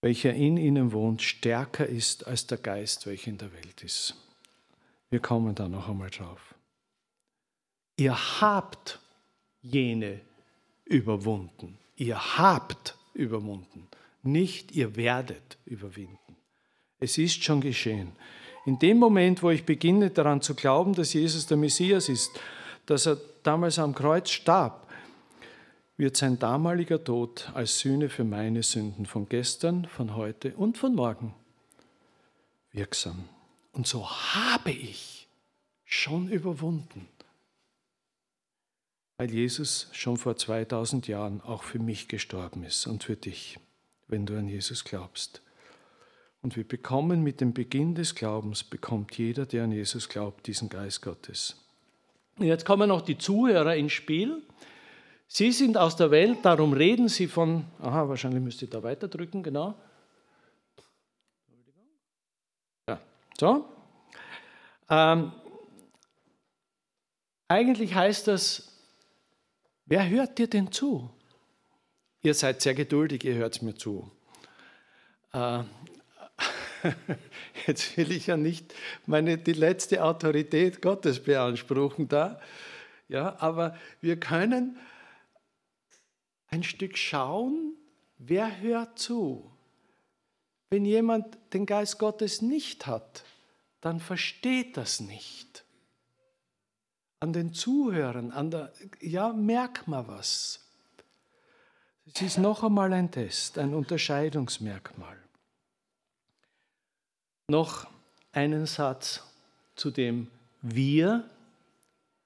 welcher 0.00 0.34
in 0.34 0.56
ihnen 0.56 0.92
wohnt, 0.92 1.22
stärker 1.22 1.86
ist 1.86 2.26
als 2.26 2.48
der 2.48 2.58
Geist, 2.58 3.06
welcher 3.06 3.30
in 3.30 3.38
der 3.38 3.52
Welt 3.52 3.84
ist. 3.84 4.16
Wir 5.12 5.20
kommen 5.20 5.54
da 5.54 5.68
noch 5.68 5.90
einmal 5.90 6.08
drauf. 6.08 6.54
Ihr 7.98 8.16
habt 8.40 8.98
jene 9.60 10.22
überwunden. 10.86 11.76
Ihr 11.96 12.38
habt 12.38 12.96
überwunden. 13.12 13.88
Nicht 14.22 14.72
ihr 14.72 14.96
werdet 14.96 15.58
überwinden. 15.66 16.36
Es 16.98 17.18
ist 17.18 17.44
schon 17.44 17.60
geschehen. 17.60 18.12
In 18.64 18.78
dem 18.78 18.96
Moment, 18.96 19.42
wo 19.42 19.50
ich 19.50 19.66
beginne 19.66 20.08
daran 20.08 20.40
zu 20.40 20.54
glauben, 20.54 20.94
dass 20.94 21.12
Jesus 21.12 21.46
der 21.46 21.58
Messias 21.58 22.08
ist, 22.08 22.30
dass 22.86 23.04
er 23.04 23.18
damals 23.42 23.78
am 23.78 23.94
Kreuz 23.94 24.30
starb, 24.30 24.88
wird 25.98 26.16
sein 26.16 26.38
damaliger 26.38 27.04
Tod 27.04 27.50
als 27.52 27.80
Sühne 27.80 28.08
für 28.08 28.24
meine 28.24 28.62
Sünden 28.62 29.04
von 29.04 29.28
gestern, 29.28 29.84
von 29.84 30.16
heute 30.16 30.54
und 30.54 30.78
von 30.78 30.94
morgen 30.94 31.34
wirksam. 32.72 33.28
Und 33.72 33.86
so 33.86 34.08
habe 34.08 34.70
ich 34.70 35.28
schon 35.84 36.28
überwunden, 36.28 37.08
weil 39.16 39.30
Jesus 39.30 39.88
schon 39.92 40.16
vor 40.16 40.36
2000 40.36 41.08
Jahren 41.08 41.40
auch 41.40 41.62
für 41.62 41.78
mich 41.78 42.08
gestorben 42.08 42.64
ist 42.64 42.86
und 42.86 43.04
für 43.04 43.16
dich, 43.16 43.58
wenn 44.08 44.26
du 44.26 44.38
an 44.38 44.48
Jesus 44.48 44.84
glaubst. 44.84 45.42
Und 46.42 46.56
wir 46.56 46.66
bekommen 46.66 47.22
mit 47.22 47.40
dem 47.40 47.54
Beginn 47.54 47.94
des 47.94 48.14
Glaubens, 48.14 48.64
bekommt 48.64 49.16
jeder, 49.16 49.46
der 49.46 49.64
an 49.64 49.72
Jesus 49.72 50.08
glaubt, 50.08 50.46
diesen 50.46 50.68
Geist 50.68 51.00
Gottes. 51.00 51.56
Jetzt 52.38 52.64
kommen 52.64 52.88
noch 52.88 53.02
die 53.02 53.16
Zuhörer 53.16 53.76
ins 53.76 53.92
Spiel. 53.92 54.42
Sie 55.28 55.52
sind 55.52 55.78
aus 55.78 55.96
der 55.96 56.10
Welt, 56.10 56.38
darum 56.42 56.72
reden 56.72 57.08
Sie 57.08 57.26
von, 57.26 57.64
aha, 57.78 58.08
wahrscheinlich 58.08 58.42
müsst 58.42 58.60
ihr 58.60 58.68
da 58.68 58.82
weiter 58.82 59.08
drücken, 59.08 59.42
genau. 59.42 59.74
Ja, 62.88 63.00
so. 63.38 63.68
Ähm, 64.88 65.32
eigentlich 67.48 67.94
heißt 67.94 68.28
das, 68.28 68.72
wer 69.86 70.08
hört 70.08 70.38
dir 70.38 70.48
denn 70.48 70.72
zu? 70.72 71.10
Ihr 72.22 72.34
seid 72.34 72.62
sehr 72.62 72.74
geduldig, 72.74 73.24
ihr 73.24 73.34
hört 73.34 73.60
mir 73.62 73.74
zu. 73.74 74.10
Äh, 75.32 75.64
jetzt 77.66 77.96
will 77.96 78.12
ich 78.12 78.28
ja 78.28 78.36
nicht 78.36 78.74
meine, 79.06 79.38
die 79.38 79.52
letzte 79.52 80.04
Autorität 80.04 80.82
Gottes 80.82 81.22
beanspruchen 81.22 82.08
da, 82.08 82.40
ja, 83.08 83.36
aber 83.40 83.76
wir 84.00 84.18
können 84.18 84.78
ein 86.48 86.62
Stück 86.62 86.96
schauen, 86.96 87.76
wer 88.18 88.60
hört 88.60 88.98
zu. 88.98 89.51
Wenn 90.72 90.86
jemand 90.86 91.36
den 91.52 91.66
Geist 91.66 91.98
Gottes 91.98 92.40
nicht 92.40 92.86
hat, 92.86 93.24
dann 93.82 94.00
versteht 94.00 94.78
das 94.78 95.00
nicht. 95.00 95.66
An 97.20 97.34
den 97.34 97.52
Zuhörern, 97.52 98.30
an 98.30 98.50
der, 98.50 98.72
ja, 98.98 99.34
merkt 99.34 99.86
man 99.86 100.08
was. 100.08 100.60
Es 102.06 102.22
ist 102.22 102.38
noch 102.38 102.64
einmal 102.64 102.90
ein 102.94 103.10
Test, 103.10 103.58
ein 103.58 103.74
Unterscheidungsmerkmal. 103.74 105.18
Noch 107.48 107.86
einen 108.32 108.64
Satz 108.64 109.22
zu 109.76 109.90
dem 109.90 110.28
Wir 110.62 111.28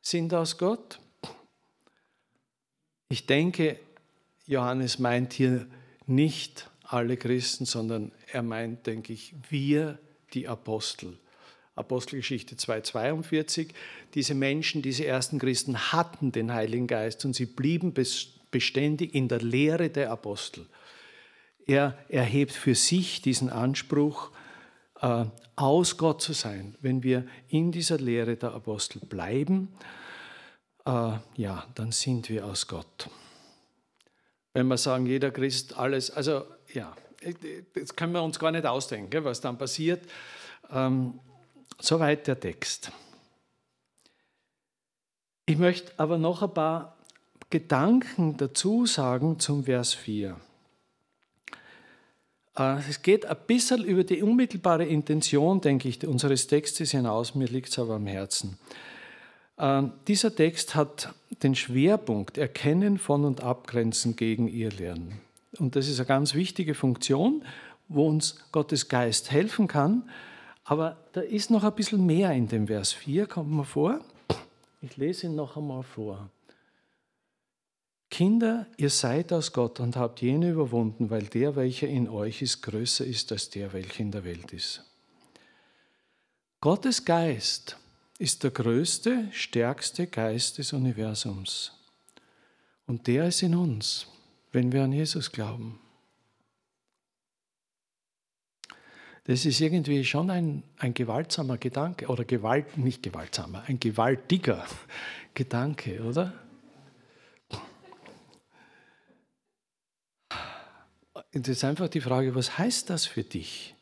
sind 0.03 0.33
aus 0.33 0.57
Gott. 0.57 1.01
Ich 3.09 3.27
denke, 3.27 3.81
Johannes 4.47 5.01
meint 5.01 5.33
hier 5.33 5.67
nicht 6.07 6.71
alle 6.89 7.17
Christen, 7.17 7.65
sondern 7.65 8.13
er 8.33 8.43
meint, 8.43 8.87
denke 8.87 9.13
ich, 9.13 9.35
wir, 9.49 9.99
die 10.35 10.49
Apostel. 10.49 11.19
Apostelgeschichte 11.75 12.55
2,42. 12.55 13.69
Diese 14.15 14.35
Menschen, 14.35 14.83
diese 14.83 15.05
ersten 15.05 15.39
Christen 15.39 15.93
hatten 15.93 16.33
den 16.33 16.53
Heiligen 16.53 16.87
Geist 16.87 17.25
und 17.25 17.35
sie 17.35 17.47
blieben 17.47 17.93
beständig 18.51 19.15
in 19.15 19.29
der 19.29 19.41
Lehre 19.41 19.91
der 19.91 20.11
Apostel. 20.11 20.67
Er 21.67 21.99
erhebt 22.09 22.53
für 22.53 22.75
sich 22.75 23.21
diesen 23.21 23.51
Anspruch, 23.51 24.31
äh, 25.01 25.27
aus 25.57 25.99
Gott 25.99 26.23
zu 26.23 26.33
sein. 26.33 26.77
Wenn 26.81 27.03
wir 27.03 27.27
in 27.49 27.73
dieser 27.73 27.99
Lehre 27.99 28.37
der 28.37 28.53
Apostel 28.53 29.01
bleiben, 29.01 29.69
äh, 30.87 31.19
ja, 31.37 31.67
dann 31.75 31.93
sind 31.93 32.31
wir 32.31 32.47
aus 32.47 32.67
Gott 32.67 33.11
wenn 34.57 34.69
wir 34.69 34.79
sagen, 34.79 35.05
jeder 35.05 35.31
Christ 35.33 35.77
alles, 35.77 36.11
also 36.11 36.47
ja, 36.73 36.95
das 37.75 37.97
können 37.97 38.13
wir 38.13 38.23
uns 38.23 38.39
gar 38.39 38.51
nicht 38.51 38.67
ausdenken, 38.67 39.25
was 39.25 39.41
dann 39.41 39.59
passiert. 39.59 40.03
Ähm, 40.71 41.19
soweit 41.81 42.27
der 42.27 42.39
Text. 42.39 42.93
Ich 45.47 45.59
möchte 45.59 45.93
aber 45.97 46.19
noch 46.19 46.43
ein 46.43 46.53
paar 46.53 46.97
Gedanken 47.51 48.37
dazu 48.37 48.87
sagen 48.87 49.39
zum 49.39 49.65
Vers 49.65 49.95
4. 49.95 50.37
Äh, 52.59 52.79
es 52.89 53.03
geht 53.03 53.27
ein 53.27 53.37
bisschen 53.47 53.85
über 53.85 54.03
die 54.03 54.23
unmittelbare 54.23 54.85
Intention, 54.85 55.61
denke 55.61 55.89
ich, 55.89 56.05
unseres 56.07 56.49
Textes 56.49 56.91
hinaus. 56.91 57.35
Mir 57.35 57.47
liegt 57.47 57.69
es 57.69 57.79
aber 57.79 57.95
am 57.95 58.07
Herzen. 58.07 58.59
Ähm, 59.59 59.93
dieser 60.09 60.35
Text 60.35 60.75
hat 60.75 61.15
den 61.43 61.55
Schwerpunkt 61.55 62.39
Erkennen 62.39 62.99
von 62.99 63.25
und 63.25 63.43
Abgrenzen 63.43 64.17
gegen 64.17 64.49
ihr 64.49 64.71
Lernen. 64.71 65.21
Und 65.61 65.77
das 65.77 65.89
ist 65.89 65.99
eine 65.99 66.07
ganz 66.07 66.35
wichtige 66.35 66.75
Funktion, 66.75 67.45
wo 67.89 68.07
uns 68.07 68.45
Gottes 68.53 68.89
Geist 68.89 69.31
helfen 69.31 69.69
kann. 69.69 70.09
Aber 70.65 70.97
da 71.13 71.21
ist 71.21 71.51
noch 71.51 71.65
ein 71.65 71.75
bisschen 71.75 72.05
mehr 72.05 72.33
in 72.33 72.49
dem 72.49 72.67
Vers 72.67 72.93
4, 72.93 73.27
kommt 73.27 73.51
mir 73.51 73.65
vor. 73.65 74.01
Ich 74.83 74.97
lese 74.97 75.27
ihn 75.27 75.37
noch 75.37 75.57
einmal 75.57 75.83
vor. 75.83 76.29
Kinder, 78.11 78.67
ihr 78.77 78.91
seid 78.91 79.33
aus 79.33 79.53
Gott 79.53 79.81
und 79.81 79.97
habt 79.97 80.23
jene 80.23 80.51
überwunden, 80.51 81.11
weil 81.11 81.25
der, 81.25 81.57
welcher 81.57 81.89
in 81.89 82.09
euch 82.09 82.41
ist, 82.41 82.63
größer 82.63 83.05
ist 83.05 83.33
als 83.33 83.51
der, 83.51 83.73
welcher 83.73 84.01
in 84.01 84.11
der 84.11 84.25
Welt 84.25 84.53
ist. 84.53 84.85
Gottes 86.61 87.05
Geist 87.05 87.77
ist 88.19 88.43
der 88.43 88.51
größte, 88.51 89.29
stärkste 89.33 90.07
Geist 90.07 90.59
des 90.59 90.73
Universums. 90.73 91.73
Und 92.87 93.07
der 93.07 93.29
ist 93.29 93.43
in 93.43 93.55
uns, 93.55 94.07
wenn 94.57 94.73
wir 94.73 94.83
an 94.83 94.93
Jesus 94.93 95.31
glauben. 95.31 95.79
Das 99.25 99.45
ist 99.45 99.61
irgendwie 99.61 100.05
schon 100.05 100.31
ein, 100.31 100.65
ein 100.79 100.95
gewaltsamer 100.95 101.59
Gedanke, 101.59 102.09
oder 102.09 102.25
Gewalt, 102.25 102.77
nicht 102.77 103.05
gewaltsamer, 103.05 103.63
ein 103.69 103.79
gewaltiger 103.79 104.67
Gedanke, 105.35 106.03
oder? 106.03 106.33
Und 111.33 111.47
jetzt 111.47 111.63
einfach 111.63 111.89
die 111.89 112.01
Frage, 112.01 112.35
was 112.35 112.59
heißt 112.59 112.91
das 112.91 113.07
für 113.07 113.23
dich 113.23 113.75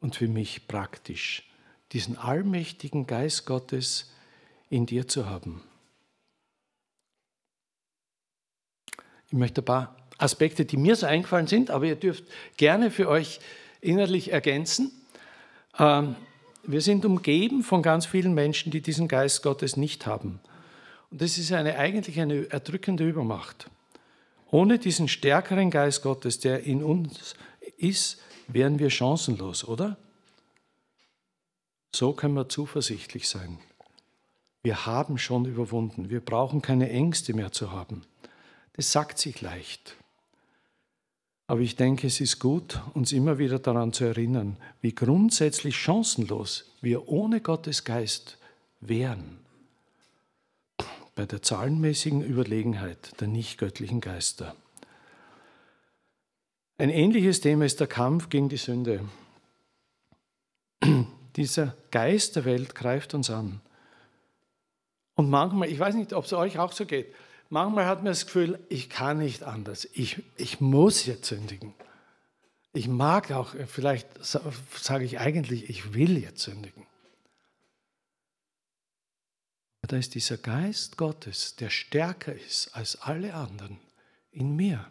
und 0.00 0.16
für 0.16 0.28
mich 0.28 0.66
praktisch? 0.68 1.44
diesen 1.92 2.16
allmächtigen 2.16 3.06
Geist 3.06 3.46
Gottes 3.46 4.10
in 4.70 4.86
dir 4.86 5.06
zu 5.06 5.26
haben. 5.26 5.62
Ich 9.26 9.34
möchte 9.34 9.60
ein 9.62 9.64
paar 9.64 10.01
Aspekte, 10.18 10.64
die 10.64 10.76
mir 10.76 10.96
so 10.96 11.06
eingefallen 11.06 11.46
sind, 11.46 11.70
aber 11.70 11.86
ihr 11.86 11.96
dürft 11.96 12.24
gerne 12.56 12.90
für 12.90 13.08
euch 13.08 13.40
innerlich 13.80 14.32
ergänzen. 14.32 14.90
Ähm, 15.78 16.16
wir 16.64 16.80
sind 16.80 17.04
umgeben 17.04 17.62
von 17.62 17.82
ganz 17.82 18.06
vielen 18.06 18.34
Menschen, 18.34 18.70
die 18.70 18.80
diesen 18.80 19.08
Geist 19.08 19.42
Gottes 19.42 19.76
nicht 19.76 20.06
haben. 20.06 20.40
Und 21.10 21.20
das 21.20 21.38
ist 21.38 21.52
eine, 21.52 21.76
eigentlich 21.76 22.20
eine 22.20 22.50
erdrückende 22.50 23.08
Übermacht. 23.08 23.68
Ohne 24.50 24.78
diesen 24.78 25.08
stärkeren 25.08 25.70
Geist 25.70 26.02
Gottes, 26.02 26.38
der 26.38 26.64
in 26.64 26.82
uns 26.82 27.34
ist, 27.76 28.20
wären 28.48 28.78
wir 28.78 28.90
chancenlos, 28.90 29.66
oder? 29.66 29.96
So 31.94 32.12
können 32.12 32.34
wir 32.34 32.48
zuversichtlich 32.48 33.28
sein. 33.28 33.58
Wir 34.62 34.86
haben 34.86 35.18
schon 35.18 35.44
überwunden. 35.44 36.08
Wir 36.08 36.20
brauchen 36.20 36.62
keine 36.62 36.88
Ängste 36.88 37.34
mehr 37.34 37.50
zu 37.50 37.72
haben. 37.72 38.02
Das 38.74 38.92
sagt 38.92 39.18
sich 39.18 39.40
leicht. 39.40 39.96
Aber 41.46 41.60
ich 41.60 41.76
denke, 41.76 42.06
es 42.06 42.20
ist 42.20 42.38
gut, 42.38 42.80
uns 42.94 43.12
immer 43.12 43.38
wieder 43.38 43.58
daran 43.58 43.92
zu 43.92 44.04
erinnern, 44.04 44.56
wie 44.80 44.94
grundsätzlich 44.94 45.76
chancenlos 45.76 46.72
wir 46.80 47.08
ohne 47.08 47.40
Gottes 47.40 47.84
Geist 47.84 48.38
wären. 48.80 49.38
Bei 51.14 51.26
der 51.26 51.42
zahlenmäßigen 51.42 52.22
Überlegenheit 52.22 53.20
der 53.20 53.28
nicht 53.28 53.58
göttlichen 53.58 54.00
Geister. 54.00 54.56
Ein 56.78 56.90
ähnliches 56.90 57.40
Thema 57.40 57.64
ist 57.64 57.80
der 57.80 57.86
Kampf 57.86 58.28
gegen 58.28 58.48
die 58.48 58.56
Sünde. 58.56 59.00
Dieser 61.36 61.76
Geist 61.90 62.36
der 62.36 62.44
Welt 62.44 62.74
greift 62.74 63.14
uns 63.14 63.30
an. 63.30 63.60
Und 65.14 65.28
manchmal, 65.28 65.68
ich 65.68 65.78
weiß 65.78 65.94
nicht, 65.94 66.12
ob 66.12 66.24
es 66.24 66.32
euch 66.32 66.58
auch 66.58 66.72
so 66.72 66.86
geht, 66.86 67.14
manchmal 67.52 67.84
hat 67.84 67.98
man 67.98 68.06
das 68.06 68.24
Gefühl, 68.24 68.58
ich 68.70 68.88
kann 68.88 69.18
nicht 69.18 69.42
anders. 69.42 69.86
Ich, 69.92 70.22
ich 70.36 70.60
muss 70.60 71.04
jetzt 71.04 71.26
sündigen. 71.26 71.74
Ich 72.72 72.88
mag 72.88 73.30
auch, 73.30 73.54
vielleicht 73.66 74.08
sage 74.24 75.04
ich 75.04 75.18
eigentlich, 75.20 75.68
ich 75.68 75.92
will 75.92 76.16
jetzt 76.16 76.42
sündigen. 76.42 76.86
Da 79.82 79.98
ist 79.98 80.14
dieser 80.14 80.38
Geist 80.38 80.96
Gottes, 80.96 81.56
der 81.56 81.68
stärker 81.68 82.32
ist 82.32 82.74
als 82.74 83.02
alle 83.02 83.34
anderen 83.34 83.78
in 84.30 84.56
mir. 84.56 84.90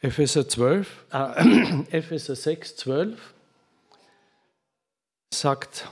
Epheser 0.00 0.46
12, 0.46 1.06
äh, 1.12 1.84
Epheser 1.96 2.36
6, 2.36 2.76
12 2.76 3.34
sagt, 5.34 5.88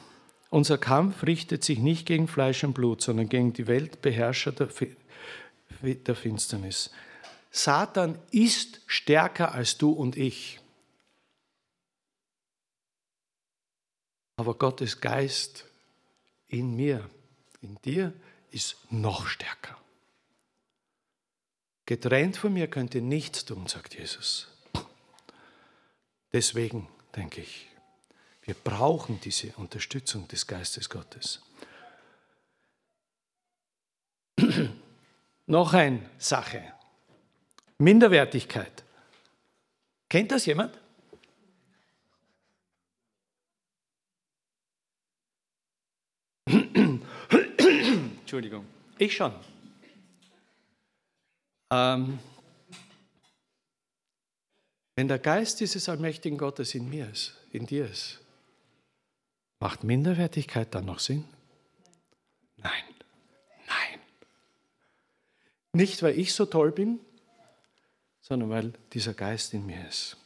unser 0.51 0.79
Kampf 0.79 1.23
richtet 1.23 1.63
sich 1.65 1.79
nicht 1.79 2.07
gegen 2.07 2.29
Fleisch 2.29 2.65
und 2.65 2.75
Blut, 2.75 3.03
sondern 3.03 3.29
gegen 3.29 3.53
die 3.53 3.67
Weltbeherrscher 3.67 4.53
der, 4.53 4.69
der 5.83 6.15
Finsternis. 6.17 6.91
Satan 7.51 8.19
ist 8.31 8.81
stärker 8.87 9.53
als 9.53 9.79
du 9.79 9.93
und 9.93 10.17
ich. 10.17 10.61
Aber 14.37 14.55
Gottes 14.55 15.01
Geist 15.01 15.67
in 16.49 16.75
mir, 16.75 17.09
in 17.61 17.77
dir, 17.83 18.13
ist 18.51 18.77
noch 18.91 19.27
stärker. 19.27 19.77
Getrennt 21.87 22.37
von 22.37 22.53
mir 22.53 22.69
könnt 22.69 22.95
ihr 22.95 23.03
nichts 23.03 23.45
tun, 23.45 23.67
sagt 23.67 23.95
Jesus. 23.95 24.49
Deswegen 26.33 26.89
denke 27.17 27.41
ich, 27.41 27.70
Wir 28.51 28.57
brauchen 28.65 29.21
diese 29.21 29.53
Unterstützung 29.59 30.27
des 30.27 30.45
Geistes 30.45 30.91
Gottes. 30.91 31.41
Noch 35.47 35.73
eine 35.73 36.11
Sache. 36.19 36.61
Minderwertigkeit. 37.79 38.83
Kennt 40.09 40.33
das 40.33 40.47
jemand? 40.47 40.77
Entschuldigung. 48.21 48.67
Ich 48.99 49.15
schon. 49.15 49.33
Ähm, 51.71 52.19
wenn 54.97 55.07
der 55.07 55.21
Geist 55.21 55.61
dieses 55.61 55.89
allmächtigen 55.89 56.37
Gottes 56.37 56.75
in 56.75 56.91
mir 56.91 57.09
ist, 57.09 57.37
in 57.53 57.65
dir 57.65 57.89
ist, 57.89 58.19
macht 59.61 59.85
Minderwertigkeit 59.85 60.75
dann 60.75 60.87
noch 60.87 60.99
Sinn? 60.99 61.25
Nein, 62.57 62.85
nein. 63.69 64.01
Nicht, 65.73 66.03
weil 66.03 66.19
ich 66.19 66.35
so 66.35 66.47
toll 66.47 66.73
bin, 66.73 66.99
sondern 68.21 68.51
weil 68.51 68.73
dieser 68.93 69.15
Geist 69.15 69.55
in 69.55 69.67
mir 69.67 69.87
ist. 69.87 70.17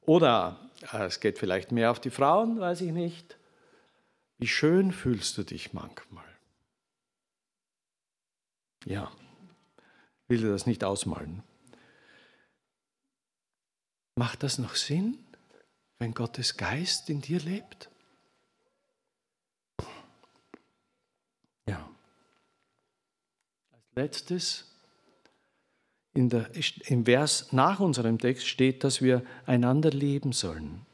Oder 0.00 0.58
äh, 0.92 1.04
es 1.04 1.20
geht 1.20 1.38
vielleicht 1.38 1.70
mehr 1.70 1.90
auf 1.90 2.00
die 2.00 2.10
Frauen, 2.10 2.58
weiß 2.58 2.80
ich 2.80 2.92
nicht. 2.92 3.36
Wie 4.38 4.46
schön 4.46 4.92
fühlst 4.92 5.36
du 5.36 5.42
dich 5.42 5.72
manchmal? 5.72 6.24
Ja, 8.84 9.12
will 10.28 10.38
dir 10.38 10.50
das 10.50 10.66
nicht 10.66 10.84
ausmalen. 10.84 11.42
Macht 14.14 14.42
das 14.42 14.58
noch 14.58 14.76
Sinn, 14.76 15.18
wenn 15.98 16.14
Gottes 16.14 16.56
Geist 16.56 17.10
in 17.10 17.20
dir 17.20 17.40
lebt? 17.40 17.90
Ja. 21.66 21.88
Als 23.72 23.87
letztes, 23.98 24.64
in 26.14 26.28
der, 26.28 26.50
im 26.86 27.04
Vers 27.04 27.52
nach 27.52 27.80
unserem 27.80 28.18
Text 28.18 28.46
steht, 28.46 28.82
dass 28.82 29.02
wir 29.02 29.22
einander 29.46 29.90
lieben 29.90 30.32
sollen. 30.32 30.86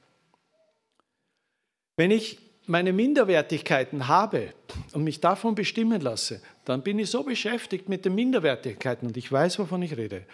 Wenn 1.97 2.11
ich 2.11 2.39
meine 2.67 2.93
Minderwertigkeiten 2.93 4.09
habe 4.09 4.55
und 4.93 5.05
mich 5.05 5.21
davon 5.21 5.55
bestimmen 5.55 6.01
lasse, 6.01 6.43
dann 6.65 6.83
bin 6.83 6.99
ich 6.99 7.11
so 7.11 7.23
beschäftigt 7.23 7.89
mit 7.89 8.05
den 8.05 8.15
Minderwertigkeiten 8.15 9.07
und 9.09 9.17
ich 9.17 9.31
weiß, 9.31 9.59
wovon 9.59 9.83
ich 9.83 9.97
rede, 9.97 10.27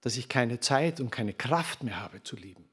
dass 0.00 0.16
ich 0.16 0.28
keine 0.28 0.60
Zeit 0.60 1.00
und 1.00 1.10
keine 1.10 1.32
Kraft 1.32 1.82
mehr 1.82 2.00
habe 2.00 2.22
zu 2.22 2.36
lieben. 2.36 2.64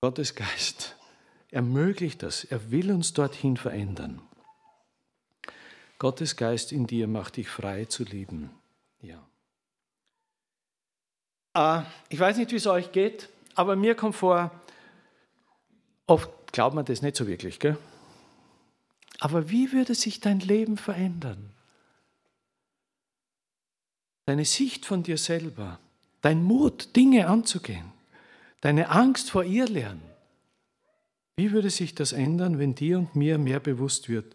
Gottes 0.00 0.34
Geist 0.34 0.96
ermöglicht 1.50 2.22
das. 2.22 2.44
Er 2.44 2.70
will 2.70 2.92
uns 2.92 3.12
dorthin 3.14 3.56
verändern. 3.56 4.25
Gottes 5.98 6.36
Geist 6.36 6.72
in 6.72 6.86
dir 6.86 7.08
macht 7.08 7.36
dich 7.36 7.48
frei 7.48 7.86
zu 7.86 8.04
lieben. 8.04 8.50
Ja. 9.00 9.26
Ah, 11.54 11.84
ich 12.08 12.18
weiß 12.20 12.36
nicht, 12.36 12.52
wie 12.52 12.56
es 12.56 12.66
euch 12.66 12.92
geht, 12.92 13.28
aber 13.54 13.76
mir 13.76 13.94
kommt 13.94 14.14
vor, 14.14 14.50
Oft 16.06 16.30
glaubt 16.52 16.74
man 16.74 16.84
das 16.84 17.02
nicht 17.02 17.16
so 17.16 17.26
wirklich, 17.26 17.58
gell? 17.58 17.76
Aber 19.18 19.50
wie 19.50 19.72
würde 19.72 19.94
sich 19.94 20.20
dein 20.20 20.40
Leben 20.40 20.76
verändern? 20.76 21.52
Deine 24.26 24.44
Sicht 24.44 24.86
von 24.86 25.02
dir 25.02 25.18
selber, 25.18 25.78
dein 26.20 26.42
Mut, 26.42 26.94
Dinge 26.96 27.28
anzugehen, 27.28 27.92
deine 28.60 28.90
Angst 28.90 29.30
vor 29.30 29.44
ihr 29.44 29.66
lernen. 29.66 30.02
Wie 31.36 31.52
würde 31.52 31.70
sich 31.70 31.94
das 31.94 32.12
ändern, 32.12 32.58
wenn 32.58 32.74
dir 32.74 32.98
und 32.98 33.16
mir 33.16 33.38
mehr 33.38 33.60
bewusst 33.60 34.08
wird, 34.08 34.34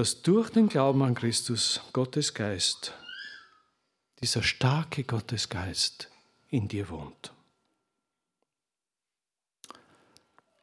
dass 0.00 0.22
durch 0.22 0.48
den 0.48 0.70
Glauben 0.70 1.02
an 1.02 1.14
Christus 1.14 1.82
Gottes 1.92 2.32
Geist, 2.32 2.94
dieser 4.22 4.42
starke 4.42 5.04
Gottesgeist 5.04 6.08
in 6.48 6.68
dir 6.68 6.88
wohnt? 6.88 7.34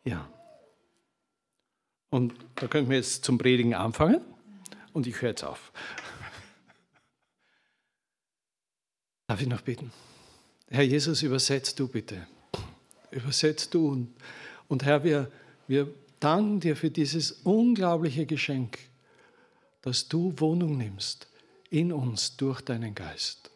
Ja. 0.04 0.28
Und 2.10 2.34
da 2.56 2.66
könnten 2.66 2.90
wir 2.90 2.98
jetzt 2.98 3.26
zum 3.26 3.38
Predigen 3.38 3.76
anfangen 3.76 4.22
und 4.94 5.06
ich 5.06 5.22
höre 5.22 5.30
jetzt 5.30 5.44
auf. 5.44 5.72
Darf 9.28 9.40
ich 9.40 9.48
noch 9.48 9.62
beten? 9.62 9.92
Herr 10.68 10.82
Jesus, 10.82 11.22
übersetz 11.22 11.76
du 11.76 11.88
bitte. 11.88 12.26
Übersetz 13.12 13.70
du. 13.70 13.88
Und, 13.88 14.16
und 14.68 14.84
Herr, 14.84 15.04
wir, 15.04 15.32
wir 15.68 15.94
danken 16.20 16.60
dir 16.60 16.76
für 16.76 16.90
dieses 16.90 17.34
unglaubliche 17.44 18.26
Geschenk, 18.26 18.80
dass 19.88 20.10
du 20.10 20.34
Wohnung 20.36 20.76
nimmst 20.78 21.28
in 21.70 21.94
uns 21.94 22.36
durch 22.36 22.60
deinen 22.60 22.94
Geist. 22.94 23.50